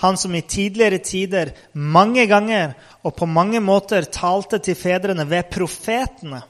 han 0.00 0.16
som 0.16 0.34
i 0.34 0.40
tidligere 0.46 1.00
tider 1.04 1.52
mange 1.74 2.26
ganger 2.30 2.76
og 3.04 3.16
på 3.18 3.26
mange 3.26 3.60
måter 3.60 4.06
talte 4.08 4.60
til 4.62 4.78
fedrene 4.78 5.26
ved 5.28 5.50
profetene, 5.52 6.42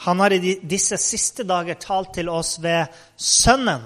han 0.00 0.20
har 0.20 0.32
i 0.32 0.54
disse 0.64 0.96
siste 0.96 1.44
dager 1.44 1.76
talt 1.76 2.14
til 2.16 2.30
oss 2.32 2.56
ved 2.62 2.88
Sønnen, 3.20 3.82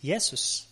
Jesus. 0.00 0.64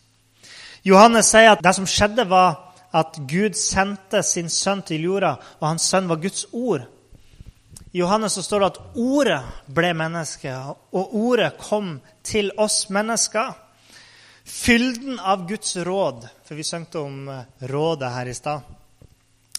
Johannes 0.84 1.28
sier 1.32 1.52
at 1.52 1.62
det 1.64 1.74
som 1.76 1.88
skjedde, 1.88 2.24
var 2.28 2.72
at 2.94 3.18
Gud 3.28 3.56
sendte 3.58 4.22
sin 4.24 4.48
sønn 4.48 4.80
til 4.86 5.04
jorda, 5.04 5.34
og 5.60 5.68
hans 5.68 5.88
sønn 5.90 6.08
var 6.08 6.20
Guds 6.22 6.46
ord. 6.52 6.86
I 7.92 8.00
Johannes 8.00 8.38
så 8.38 8.42
står 8.42 8.62
det 8.62 8.70
at 8.72 8.80
ordet 8.96 9.40
ble 9.74 9.92
menneske, 9.96 10.54
og 10.92 11.14
ordet 11.14 11.52
kom 11.60 11.98
til 12.24 12.50
oss 12.58 12.88
mennesker. 12.90 13.52
Fylden 14.44 15.20
av 15.20 15.48
Guds 15.48 15.76
råd, 15.76 16.26
for 16.44 16.54
vi 16.54 16.64
søngte 16.64 17.00
om 17.00 17.28
eh, 17.28 17.44
rådet 17.70 18.10
her 18.12 18.28
i 18.28 18.34
stad. 18.34 18.60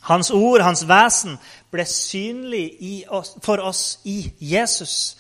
Hans 0.05 0.29
ord, 0.31 0.61
hans 0.61 0.83
vesen, 0.85 1.39
ble 1.73 1.85
synlig 1.89 2.67
oss, 3.09 3.33
for 3.41 3.63
oss 3.65 3.99
i 4.05 4.19
Jesus. 4.37 5.15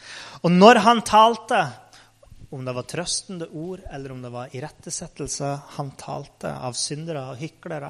Og 0.45 0.53
når 0.53 0.83
han 0.85 1.01
talte, 1.01 1.63
om 2.53 2.61
det 2.65 2.75
var 2.77 2.85
trøstende 2.85 3.47
ord 3.49 3.81
eller 3.91 4.13
om 4.13 4.21
det 4.21 4.29
var 4.31 4.53
irettesettelse 4.53 5.49
han 5.79 5.89
talte 5.97 6.53
av 6.53 6.77
syndere 6.77 7.25
og 7.31 7.41
hyklere, 7.41 7.89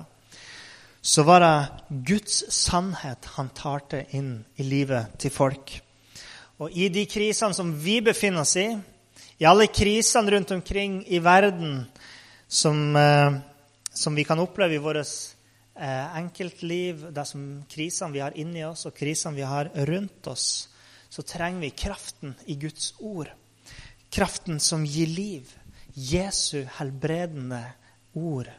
så 1.06 1.26
var 1.28 1.44
det 1.44 2.00
Guds 2.08 2.40
sannhet 2.56 3.28
han 3.36 3.52
talte 3.54 4.06
inn 4.18 4.40
i 4.56 4.64
livet 4.66 5.20
til 5.22 5.36
folk. 5.36 5.76
Og 6.64 6.72
i 6.72 6.88
de 6.90 7.04
krisene 7.12 7.54
som 7.54 7.76
vi 7.84 8.00
befinner 8.02 8.42
oss 8.48 8.56
i, 8.58 8.70
i 9.38 9.46
alle 9.46 9.68
krisene 9.68 10.32
rundt 10.32 10.52
omkring 10.52 11.04
i 11.08 11.20
verden 11.20 11.86
som, 12.48 12.96
eh, 12.96 13.38
som 13.94 14.16
vi 14.16 14.24
kan 14.24 14.40
oppleve 14.40 14.76
i 14.76 14.78
vårt 14.78 14.96
eh, 15.76 16.18
enkeltliv, 16.18 17.12
det 17.12 17.26
som 17.28 17.64
krisene 17.70 18.14
vi 18.14 18.24
har 18.24 18.38
inni 18.38 18.64
oss, 18.64 18.86
og 18.86 18.96
krisene 18.96 19.36
vi 19.36 19.44
har 19.44 19.72
rundt 19.76 20.28
oss, 20.28 20.70
så 21.10 21.22
trenger 21.22 21.60
vi 21.60 21.70
kraften 21.70 22.36
i 22.46 22.56
Guds 22.56 22.94
ord. 23.00 23.30
Kraften 24.10 24.60
som 24.60 24.86
gir 24.86 25.08
liv. 25.08 25.52
Jesu 25.96 26.66
helbredende 26.78 27.62
ord 28.14 28.50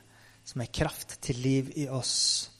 som 0.44 0.60
er 0.60 0.72
kraft 0.72 1.18
til 1.24 1.40
liv 1.40 1.72
i 1.76 1.88
oss. 1.88 2.50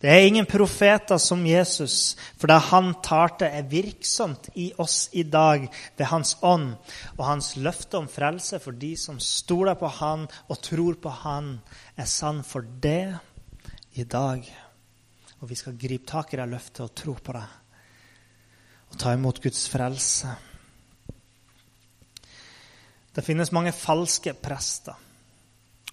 Det 0.00 0.08
er 0.08 0.24
ingen 0.24 0.46
profeter 0.48 1.18
som 1.20 1.42
Jesus, 1.44 2.16
for 2.40 2.48
det 2.48 2.56
han 2.70 2.94
talte, 3.04 3.50
er 3.52 3.66
virksomt 3.68 4.46
i 4.56 4.70
oss 4.80 5.10
i 5.12 5.26
dag 5.28 5.66
ved 5.68 6.06
Hans 6.08 6.38
ånd. 6.40 6.70
Og 7.18 7.26
hans 7.26 7.50
løfte 7.60 7.98
om 8.00 8.08
frelse 8.08 8.62
for 8.64 8.72
de 8.72 8.94
som 8.96 9.18
stoler 9.20 9.76
på 9.76 9.90
Han 9.98 10.24
og 10.48 10.62
tror 10.64 10.96
på 11.04 11.12
Han, 11.24 11.58
er 12.00 12.08
sann 12.08 12.40
for 12.48 12.64
det 12.64 13.12
i 14.00 14.08
dag. 14.08 14.48
Og 15.44 15.52
vi 15.52 15.60
skal 15.60 15.76
gripe 15.76 16.08
tak 16.08 16.32
i 16.32 16.40
det 16.40 16.48
løftet 16.48 16.86
og 16.86 16.96
tro 16.96 17.18
på 17.20 17.36
det. 17.36 17.44
Og 18.90 18.98
ta 19.04 19.12
imot 19.12 19.42
Guds 19.44 19.68
frelse. 19.68 20.32
Det 23.12 23.26
finnes 23.26 23.52
mange 23.52 23.76
falske 23.76 24.32
prester 24.32 25.09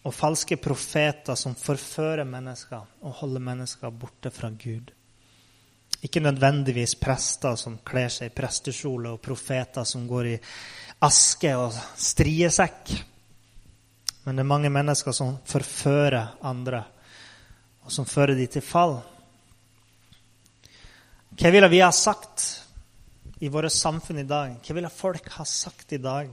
og 0.07 0.15
falske 0.15 0.55
profeter 0.55 1.35
som 1.35 1.55
forfører 1.59 2.27
mennesker 2.27 3.03
og 3.03 3.17
holder 3.19 3.43
mennesker 3.43 3.91
borte 3.91 4.31
fra 4.31 4.49
Gud. 4.55 4.93
Ikke 6.05 6.21
nødvendigvis 6.23 6.95
prester 7.01 7.57
som 7.59 7.79
kler 7.83 8.07
seg 8.13 8.29
i 8.29 8.35
prestekjole, 8.35 9.11
og 9.11 9.21
profeter 9.23 9.83
som 9.83 10.05
går 10.07 10.29
i 10.31 10.37
aske 11.03 11.51
og 11.57 11.75
striesekk. 11.99 12.93
Men 14.23 14.37
det 14.37 14.45
er 14.45 14.51
mange 14.53 14.71
mennesker 14.71 15.15
som 15.15 15.35
forfører 15.47 16.37
andre, 16.45 16.83
og 17.83 17.91
som 17.91 18.07
fører 18.07 18.37
dem 18.37 18.51
til 18.51 18.63
fall. 18.63 18.99
Hva 21.37 21.51
ville 21.53 21.69
vi 21.71 21.83
ha 21.83 21.91
sagt 21.91 22.45
i 23.43 23.49
vårt 23.51 23.73
samfunn 23.73 24.23
i 24.23 24.29
dag? 24.29 24.55
Hva 24.63 24.77
ville 24.77 24.93
folk 24.93 25.27
ha 25.35 25.45
sagt 25.45 25.97
i 25.97 26.01
dag? 26.01 26.31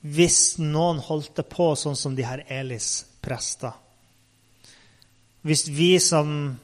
Hvis 0.00 0.58
noen 0.60 1.00
holdt 1.04 1.36
det 1.40 1.46
på 1.52 1.72
sånn 1.76 1.98
som 1.98 2.14
de 2.16 2.24
her 2.24 2.44
Elis 2.48 3.04
prester. 3.20 3.74
Hvis 5.44 5.66
vi 5.72 5.94
som 6.00 6.54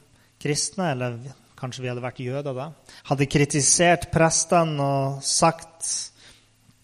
kristne, 0.41 0.91
eller 0.93 1.17
kanskje 1.57 1.83
vi 1.83 1.89
hadde 1.91 2.03
vært 2.03 2.21
jøder 2.21 2.57
da, 2.57 2.71
hadde 3.09 3.29
kritisert 3.29 4.09
prestene 4.13 4.81
og 4.81 5.21
sagt 5.25 5.93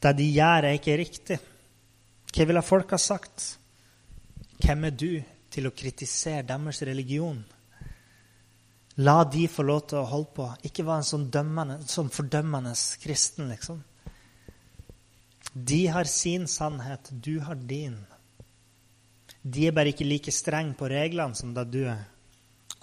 det 0.04 0.14
de 0.18 0.30
gjør, 0.36 0.68
er 0.68 0.78
ikke 0.78 1.00
riktig, 1.00 1.40
hva 2.34 2.48
ville 2.50 2.66
folk 2.66 2.96
ha 2.96 3.00
sagt? 3.02 3.46
Hvem 4.64 4.88
er 4.90 4.96
du 4.98 5.12
til 5.54 5.70
å 5.70 5.76
kritisere 5.76 6.46
deres 6.50 6.82
religion? 6.88 7.38
La 9.06 9.24
de 9.26 9.48
få 9.50 9.66
lov 9.66 9.88
til 9.90 10.02
å 10.02 10.10
holde 10.10 10.34
på. 10.36 10.48
Ikke 10.70 10.86
være 10.86 11.02
en 11.02 11.08
sånn, 11.08 11.30
dømmende, 11.34 11.80
sånn 11.90 12.12
fordømmende 12.14 12.74
kristen, 13.02 13.50
liksom. 13.54 13.82
De 15.54 15.88
har 15.88 16.04
sin 16.10 16.48
sannhet, 16.48 17.10
du 17.12 17.40
har 17.40 17.56
din. 17.56 17.98
De 19.42 19.68
er 19.68 19.76
bare 19.76 19.94
ikke 19.94 20.08
like 20.08 20.32
streng 20.34 20.74
på 20.78 20.90
reglene 20.90 21.38
som 21.38 21.54
da 21.54 21.64
du 21.64 21.84
er. 21.86 22.02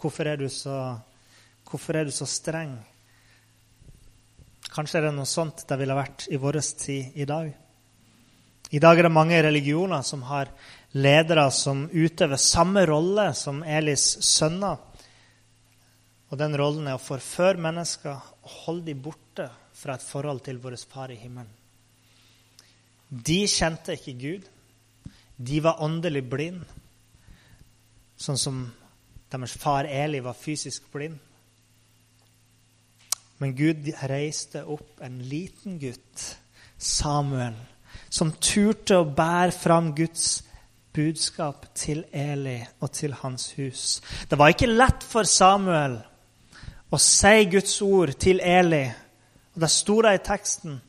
Hvorfor 0.01 0.29
er 0.31 0.39
du 0.39 0.47
så, 0.49 0.97
hvorfor 1.69 1.99
er 1.99 2.07
du 2.07 2.15
så 2.15 2.29
streng? 2.31 2.77
Kanskje 4.71 5.01
er 5.01 5.09
det 5.09 5.17
noe 5.17 5.27
sånt 5.27 5.65
det 5.67 5.79
ville 5.81 5.99
vært 5.99 6.29
i 6.31 6.39
vår 6.39 6.61
tid 6.79 7.19
i 7.19 7.27
dag. 7.27 7.51
I 8.71 8.79
dag 8.79 8.99
er 8.99 9.09
det 9.09 9.13
mange 9.13 9.43
religioner 9.43 10.05
som 10.07 10.23
har 10.29 10.53
ledere 10.95 11.49
som 11.51 11.89
utøver 11.91 12.39
samme 12.39 12.85
rolle 12.87 13.33
som 13.35 13.65
Elis 13.67 14.13
sønner. 14.23 14.79
Og 16.31 16.39
den 16.39 16.55
rollen 16.55 16.87
er 16.87 16.95
å 16.95 17.03
forføre 17.03 17.59
mennesker 17.59 18.15
og 18.15 18.59
holde 18.67 18.93
dem 18.93 19.03
borte 19.03 19.49
fra 19.75 19.99
et 19.99 20.07
forhold 20.07 20.45
til 20.47 20.63
vår 20.63 20.79
Far 20.87 21.11
i 21.11 21.19
himmelen. 21.19 21.51
De 23.11 23.43
kjente 23.51 23.97
ikke 23.99 24.19
Gud. 24.21 24.45
De 25.37 25.63
var 25.65 25.81
åndelig 25.83 26.23
blind, 26.31 26.63
sånn 28.21 28.39
som 28.39 28.61
deres 29.33 29.55
far 29.59 29.89
Eli 29.89 30.21
var 30.23 30.37
fysisk 30.37 30.87
blind. 30.93 31.17
Men 33.41 33.55
Gud 33.57 33.89
reiste 34.11 34.67
opp 34.69 35.01
en 35.03 35.17
liten 35.25 35.79
gutt, 35.81 36.27
Samuel, 36.77 37.57
som 38.13 38.35
turte 38.37 39.01
å 39.01 39.09
bære 39.09 39.57
fram 39.57 39.91
Guds 39.97 40.43
budskap 40.93 41.67
til 41.75 42.05
Eli 42.13 42.59
og 42.81 42.93
til 42.93 43.17
hans 43.23 43.51
hus. 43.57 44.01
Det 44.29 44.39
var 44.39 44.53
ikke 44.53 44.69
lett 44.71 45.07
for 45.07 45.25
Samuel 45.29 45.97
å 46.91 47.01
si 47.01 47.47
Guds 47.51 47.81
ord 47.87 48.15
til 48.21 48.45
Eli. 48.45 48.85
Og 49.55 49.61
Det 49.65 49.71
sto 49.73 50.01
det 50.03 50.15
i 50.15 50.25
teksten. 50.27 50.81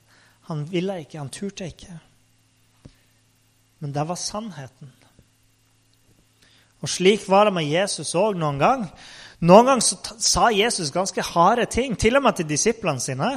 Han 0.51 0.65
ville 0.67 0.99
ikke, 1.01 1.19
han 1.19 1.29
turte 1.31 1.71
ikke. 1.71 1.99
Men 3.81 3.93
det 3.95 4.03
var 4.07 4.19
sannheten. 4.19 4.91
Og 6.81 6.89
slik 6.89 7.27
var 7.29 7.47
det 7.47 7.55
med 7.55 7.69
Jesus 7.69 8.13
òg 8.17 8.37
noen 8.37 8.59
gang. 8.61 8.85
Noen 9.41 9.69
ganger 9.69 10.17
sa 10.21 10.49
Jesus 10.53 10.93
ganske 10.93 11.23
harde 11.33 11.65
ting, 11.69 11.95
til 11.97 12.17
og 12.17 12.25
med 12.25 12.37
til 12.37 12.49
disiplene 12.49 13.01
sine. 13.01 13.31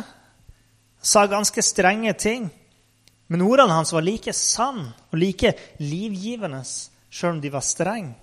Sa 1.05 1.27
ganske 1.29 1.65
strenge 1.65 2.13
ting. 2.21 2.49
Men 3.29 3.45
ordene 3.45 3.73
hans 3.73 3.93
var 3.93 4.05
like 4.05 4.33
sann 4.37 4.87
og 5.11 5.17
like 5.17 5.55
livgivende, 5.81 6.61
sjøl 7.09 7.37
om 7.37 7.41
de 7.41 7.53
var 7.53 7.65
strenge. 7.65 8.15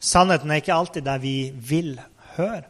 Sannheten 0.00 0.50
er 0.52 0.60
ikke 0.60 0.76
alltid 0.76 1.04
det 1.04 1.18
vi 1.22 1.36
vil 1.54 1.94
høre. 2.36 2.64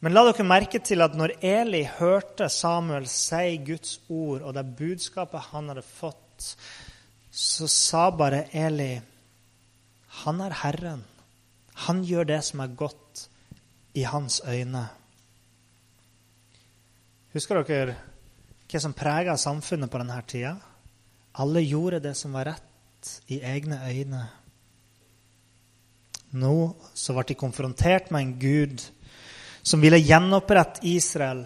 Men 0.00 0.14
la 0.16 0.22
dere 0.24 0.46
merke 0.48 0.80
til 0.80 1.04
at 1.04 1.16
når 1.16 1.34
Eli 1.44 1.82
hørte 1.98 2.48
Samuel 2.48 3.08
si 3.08 3.58
Guds 3.66 3.98
ord 4.08 4.40
og 4.40 4.54
det 4.56 4.64
budskapet 4.78 5.50
han 5.52 5.68
hadde 5.68 5.84
fått, 5.84 6.54
så 7.30 7.68
sa 7.68 8.10
bare 8.10 8.48
Eli 8.52 9.00
han 10.10 10.40
er 10.42 10.54
Herren. 10.62 11.04
Han 11.86 12.02
gjør 12.04 12.26
det 12.28 12.40
som 12.44 12.60
er 12.64 12.74
godt 12.76 13.28
i 13.94 14.02
hans 14.04 14.40
øyne. 14.44 14.82
Husker 17.30 17.62
dere 17.62 17.94
hva 18.70 18.80
som 18.82 18.94
prega 18.94 19.36
samfunnet 19.38 19.90
på 19.90 20.00
denne 20.02 20.18
tida? 20.28 20.56
Alle 21.40 21.62
gjorde 21.62 22.02
det 22.02 22.16
som 22.18 22.34
var 22.34 22.50
rett 22.50 23.12
i 23.30 23.40
egne 23.46 23.78
øyne. 23.86 24.24
Nå 26.38 26.54
så 26.94 27.14
ble 27.14 27.24
de 27.30 27.38
konfrontert 27.38 28.10
med 28.10 28.22
en 28.22 28.36
gud 28.38 28.84
som 29.62 29.82
ville 29.82 29.98
gjenopprette 29.98 30.82
Israel, 30.86 31.44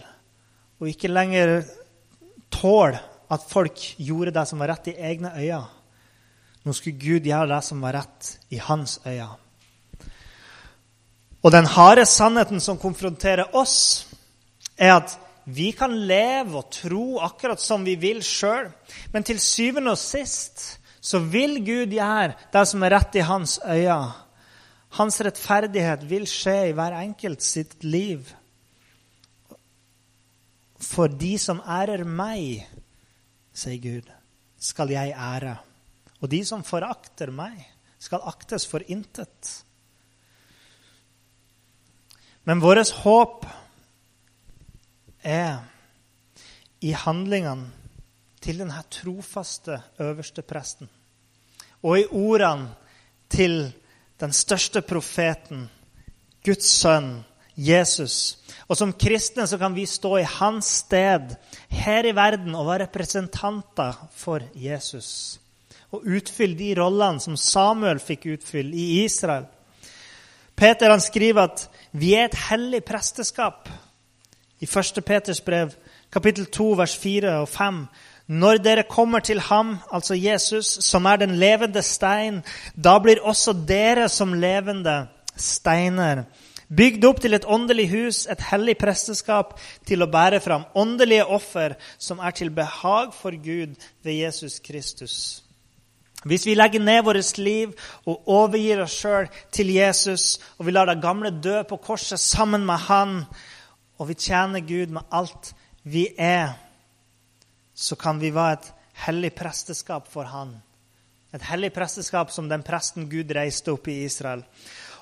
og 0.80 0.90
ikke 0.90 1.12
lenger 1.12 1.62
tåle 2.52 3.00
at 3.32 3.46
folk 3.48 3.80
gjorde 3.96 4.34
det 4.36 4.44
som 4.48 4.60
var 4.60 4.74
rett 4.74 4.92
i 4.92 4.98
egne 4.98 5.32
øyne. 5.36 5.64
Nå 6.64 6.72
skulle 6.72 7.00
Gud 7.00 7.26
gjøre 7.28 7.50
det 7.52 7.62
som 7.66 7.82
var 7.84 7.98
rett 7.98 8.30
i 8.54 8.60
hans 8.62 8.98
øyne. 9.04 9.34
Og 11.44 11.52
den 11.52 11.66
harde 11.68 12.06
sannheten 12.08 12.60
som 12.60 12.80
konfronterer 12.80 13.52
oss, 13.56 14.06
er 14.80 14.94
at 14.96 15.12
vi 15.44 15.74
kan 15.76 15.92
leve 16.08 16.56
og 16.56 16.70
tro 16.72 17.18
akkurat 17.20 17.60
som 17.60 17.84
vi 17.84 17.98
vil 18.00 18.22
sjøl, 18.24 18.70
men 19.12 19.26
til 19.26 19.40
syvende 19.40 19.92
og 19.92 20.00
sist 20.00 20.64
så 21.04 21.20
vil 21.20 21.58
Gud 21.60 21.92
gjøre 21.92 22.32
det 22.52 22.62
som 22.68 22.82
er 22.82 22.94
rett 22.96 23.18
i 23.20 23.26
hans 23.28 23.58
øyne. 23.60 24.14
Hans 24.94 25.20
rettferdighet 25.26 26.06
vil 26.08 26.24
skje 26.30 26.70
i 26.70 26.72
hver 26.72 26.96
enkelt 26.96 27.42
sitt 27.42 27.82
liv. 27.84 28.24
For 30.80 31.10
de 31.10 31.34
som 31.40 31.60
ærer 31.60 32.06
meg, 32.06 32.62
sier 33.52 33.80
Gud, 33.82 34.10
skal 34.56 34.94
jeg 34.94 35.12
ære. 35.12 35.58
Og 36.22 36.30
de 36.30 36.40
som 36.46 36.64
forakter 36.66 37.32
meg, 37.34 37.56
skal 37.98 38.24
aktes 38.28 38.66
for 38.68 38.84
intet. 38.92 39.64
Men 42.44 42.60
vårt 42.60 42.90
håp 43.00 43.46
er 45.24 45.62
i 46.84 46.92
handlingene 46.92 47.70
til 48.44 48.60
denne 48.60 48.82
trofaste 48.92 49.78
øverste 50.04 50.44
presten. 50.44 50.90
Og 51.84 52.02
i 52.02 52.08
ordene 52.12 52.74
til 53.32 53.72
den 54.20 54.32
største 54.36 54.82
profeten, 54.84 55.70
Guds 56.44 56.68
sønn, 56.68 57.24
Jesus. 57.56 58.38
Og 58.68 58.76
som 58.76 58.92
kristne 58.92 59.46
så 59.46 59.58
kan 59.58 59.74
vi 59.76 59.86
stå 59.88 60.16
i 60.18 60.28
hans 60.28 60.68
sted 60.84 61.36
her 61.70 62.04
i 62.04 62.14
verden 62.16 62.54
og 62.54 62.66
være 62.68 62.84
representanter 62.88 63.96
for 64.12 64.44
Jesus. 64.54 65.40
Og 65.94 66.06
utfylle 66.16 66.58
de 66.58 66.72
rollene 66.78 67.22
som 67.22 67.36
Samuel 67.38 68.00
fikk 68.02 68.26
utfylle 68.34 68.74
i 68.74 69.04
Israel. 69.04 69.46
Peter 70.54 70.90
han 70.90 71.02
skriver 71.02 71.48
at 71.48 71.66
vi 71.92 72.14
er 72.18 72.28
et 72.28 72.40
hellig 72.48 72.84
presteskap. 72.86 73.68
I 74.62 74.66
1. 74.66 75.02
Peters 75.06 75.40
brev, 75.44 75.74
kapittel 76.12 76.46
2, 76.46 76.70
vers 76.78 76.94
4 76.98 77.36
og 77.42 77.48
5. 77.50 77.80
Når 78.26 78.62
dere 78.64 78.86
kommer 78.88 79.20
til 79.20 79.40
ham, 79.40 79.76
altså 79.92 80.14
Jesus, 80.14 80.66
som 80.80 81.04
er 81.04 81.20
den 81.20 81.34
levende 81.36 81.82
stein, 81.82 82.42
da 82.74 82.96
blir 82.98 83.20
også 83.22 83.52
dere 83.68 84.08
som 84.08 84.32
levende 84.32 85.04
steiner 85.36 86.24
bygd 86.68 87.04
opp 87.04 87.20
til 87.22 87.36
et 87.36 87.46
åndelig 87.46 87.88
hus, 87.92 88.24
et 88.30 88.40
hellig 88.50 88.76
presteskap, 88.80 89.58
til 89.86 90.02
å 90.02 90.10
bære 90.10 90.40
fram 90.44 90.66
åndelige 90.74 91.26
offer 91.26 91.76
som 91.98 92.20
er 92.20 92.34
til 92.36 92.52
behag 92.54 93.14
for 93.14 93.36
Gud 93.36 93.76
ved 94.04 94.20
Jesus 94.24 94.60
Kristus. 94.64 95.43
Hvis 96.24 96.46
vi 96.46 96.56
legger 96.56 96.80
ned 96.80 97.02
vårt 97.04 97.38
liv 97.38 97.72
og 98.08 98.28
overgir 98.32 98.80
oss 98.84 98.96
sjøl 99.02 99.28
til 99.52 99.72
Jesus, 99.74 100.38
og 100.58 100.66
vi 100.66 100.72
lar 100.72 100.88
det 100.88 101.02
gamle 101.02 101.30
dø 101.30 101.62
på 101.68 101.76
korset 101.84 102.20
sammen 102.20 102.64
med 102.66 102.86
Han, 102.88 103.18
og 103.98 104.08
vi 104.08 104.14
tjener 104.14 104.64
Gud 104.64 104.94
med 104.94 105.04
alt 105.12 105.52
vi 105.84 106.08
er, 106.18 106.56
så 107.74 107.96
kan 107.96 108.20
vi 108.20 108.32
være 108.34 108.58
et 108.58 108.72
hellig 109.06 109.34
presteskap 109.36 110.08
for 110.08 110.24
Han. 110.30 110.56
Et 111.34 111.42
hellig 111.42 111.72
presteskap 111.74 112.30
som 112.30 112.48
den 112.48 112.62
presten 112.62 113.08
Gud 113.10 113.32
reiste 113.34 113.72
opp 113.74 113.88
i 113.90 114.04
Israel. 114.06 114.44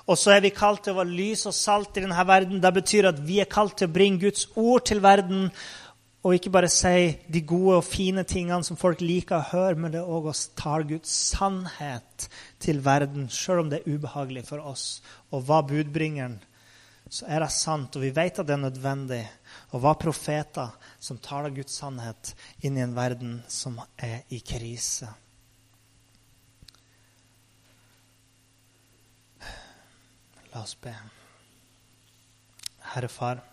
Og 0.09 0.17
så 0.19 0.33
er 0.33 0.41
vi 0.43 0.51
kalt 0.51 0.81
til 0.83 0.95
å 0.95 0.99
være 0.99 1.15
lys 1.15 1.45
og 1.47 1.55
salt 1.55 1.95
i 1.95 2.03
denne 2.03 2.25
verden. 2.27 2.59
Det 2.59 2.73
betyr 2.75 3.07
at 3.13 3.21
vi 3.23 3.39
er 3.39 3.47
kalt 3.47 3.77
til 3.79 3.87
å 3.87 3.93
bringe 3.93 4.25
Guds 4.25 4.49
ord 4.59 4.83
til 4.89 4.99
verden. 5.03 5.47
Og 6.23 6.37
ikke 6.37 6.53
bare 6.55 6.69
si 6.71 7.17
de 7.27 7.41
gode 7.43 7.81
og 7.81 7.83
fine 7.83 8.23
tingene 8.23 8.63
som 8.63 8.79
folk 8.79 9.01
liker 9.03 9.41
å 9.41 9.49
høre, 9.49 9.75
men 9.75 9.91
det 9.91 9.99
er 9.99 10.07
òg 10.07 10.29
å 10.31 10.35
ta 10.55 10.77
Guds 10.87 11.11
sannhet 11.33 12.29
til 12.63 12.79
verden, 12.85 13.27
sjøl 13.27 13.65
om 13.65 13.71
det 13.71 13.81
er 13.81 13.97
ubehagelig 13.97 14.45
for 14.47 14.63
oss. 14.63 15.01
Og 15.35 15.43
hva 15.49 15.59
budbringeren, 15.67 16.37
så 17.11 17.27
er 17.27 17.43
det 17.43 17.51
sant, 17.51 17.97
og 17.97 18.05
vi 18.05 18.13
vet 18.15 18.39
at 18.39 18.47
det 18.47 18.55
er 18.55 18.63
nødvendig. 18.63 19.21
Og 19.75 19.83
hva 19.83 19.91
profeter 19.99 20.71
som 21.03 21.19
taler 21.19 21.51
Guds 21.53 21.75
sannhet 21.81 22.31
inn 22.63 22.79
i 22.79 22.85
en 22.85 22.95
verden 22.95 23.41
som 23.51 23.75
er 23.99 24.23
i 24.31 24.39
krise. 24.39 25.11
La 30.53 30.63
oss 30.63 30.77
be. 30.79 30.93
Herre 32.93 33.09
Far, 33.09 33.43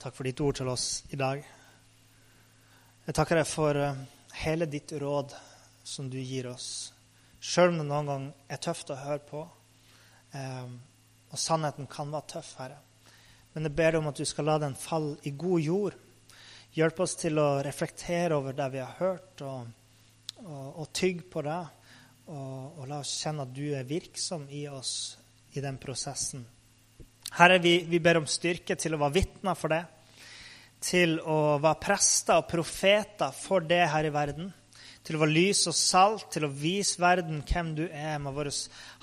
takk 0.00 0.14
for 0.16 0.24
ditt 0.24 0.40
ord 0.40 0.56
til 0.56 0.68
oss 0.72 1.02
i 1.12 1.18
dag. 1.20 1.42
Jeg 3.04 3.16
takker 3.16 3.36
deg 3.36 3.48
for 3.48 3.76
eh, 3.76 3.98
hele 4.40 4.68
ditt 4.70 4.92
råd 4.96 5.34
som 5.84 6.06
du 6.08 6.16
gir 6.16 6.48
oss, 6.48 6.92
sjøl 7.40 7.74
om 7.74 7.80
det 7.82 7.88
noen 7.88 8.08
gang 8.08 8.28
er 8.48 8.60
tøft 8.64 8.92
å 8.94 8.96
høre 8.96 9.20
på. 9.28 9.42
Eh, 10.32 10.70
og 11.30 11.38
sannheten 11.38 11.88
kan 11.90 12.12
være 12.14 12.32
tøff, 12.32 12.54
Herre. 12.62 12.78
Men 13.52 13.66
jeg 13.66 13.76
ber 13.76 13.92
deg 13.92 14.00
om 14.00 14.08
at 14.08 14.22
du 14.22 14.24
skal 14.28 14.48
la 14.48 14.56
den 14.62 14.78
falle 14.78 15.18
i 15.28 15.34
god 15.36 15.66
jord. 15.66 15.98
Hjelp 16.78 17.02
oss 17.04 17.16
til 17.20 17.40
å 17.42 17.48
reflektere 17.66 18.38
over 18.38 18.56
det 18.56 18.70
vi 18.72 18.80
har 18.80 18.96
hørt, 19.02 19.42
og, 19.44 19.68
og, 20.46 20.66
og 20.80 20.88
tygge 20.96 21.26
på 21.34 21.44
det. 21.44 21.60
Og, 22.30 22.78
og, 22.78 22.84
la 22.86 23.02
oss 23.02 23.18
kjenne 23.20 23.44
at 23.44 23.52
du 23.52 23.66
er 23.74 23.88
virksom 23.88 24.48
i 24.54 24.64
oss 24.70 24.94
i 25.52 25.60
den 25.60 25.76
prosessen. 25.82 26.46
Herre, 27.38 27.60
vi, 27.62 27.78
vi 27.86 28.00
ber 28.02 28.18
om 28.20 28.28
styrke 28.28 28.74
til 28.78 28.96
å 28.96 29.00
være 29.00 29.20
vitner 29.20 29.58
for 29.58 29.72
det. 29.72 29.84
Til 30.82 31.18
å 31.20 31.58
være 31.60 31.82
prester 31.82 32.40
og 32.40 32.48
profeter 32.50 33.34
for 33.36 33.62
det 33.62 33.84
her 33.92 34.08
i 34.08 34.14
verden. 34.14 34.50
Til 35.06 35.16
å 35.16 35.22
være 35.22 35.32
lys 35.32 35.62
og 35.70 35.76
salt, 35.76 36.26
til 36.32 36.44
å 36.44 36.52
vise 36.52 37.00
verden 37.00 37.40
hvem 37.46 37.70
du 37.78 37.84
er 37.86 38.18
med 38.20 38.34
våre 38.36 38.52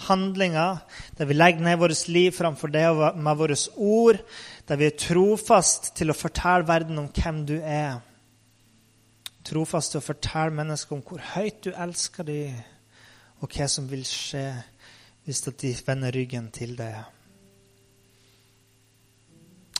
handlinger. 0.09 0.84
Der 1.17 1.30
vi 1.30 1.38
legger 1.38 1.65
ned 1.65 1.80
vårt 1.82 2.03
liv 2.11 2.36
framfor 2.38 2.73
det 2.73 2.86
med 3.15 3.39
våre 3.39 3.57
ord. 3.75 4.21
Der 4.67 4.82
vi 4.82 4.89
er 4.89 4.99
trofast 4.99 5.93
til 5.97 6.11
å 6.11 6.17
fortelle 6.17 6.67
verden 6.67 7.01
om 7.01 7.09
hvem 7.13 7.43
du 7.49 7.57
er. 7.61 8.01
Trofast 9.47 9.95
til 9.95 10.03
å 10.03 10.07
fortelle 10.09 10.53
mennesker 10.53 10.97
om 10.97 11.05
hvor 11.07 11.23
høyt 11.34 11.63
du 11.63 11.71
elsker 11.71 12.28
dem 12.28 12.57
og 13.41 13.53
hva 13.53 13.67
som 13.69 13.86
vil 13.89 14.03
skje 14.07 14.49
hvis 15.28 15.45
de 15.47 15.75
vender 15.86 16.13
ryggen 16.15 16.51
til 16.55 16.75
deg. 16.78 17.16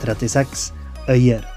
36 0.00 0.72
Øyer. 1.08 1.55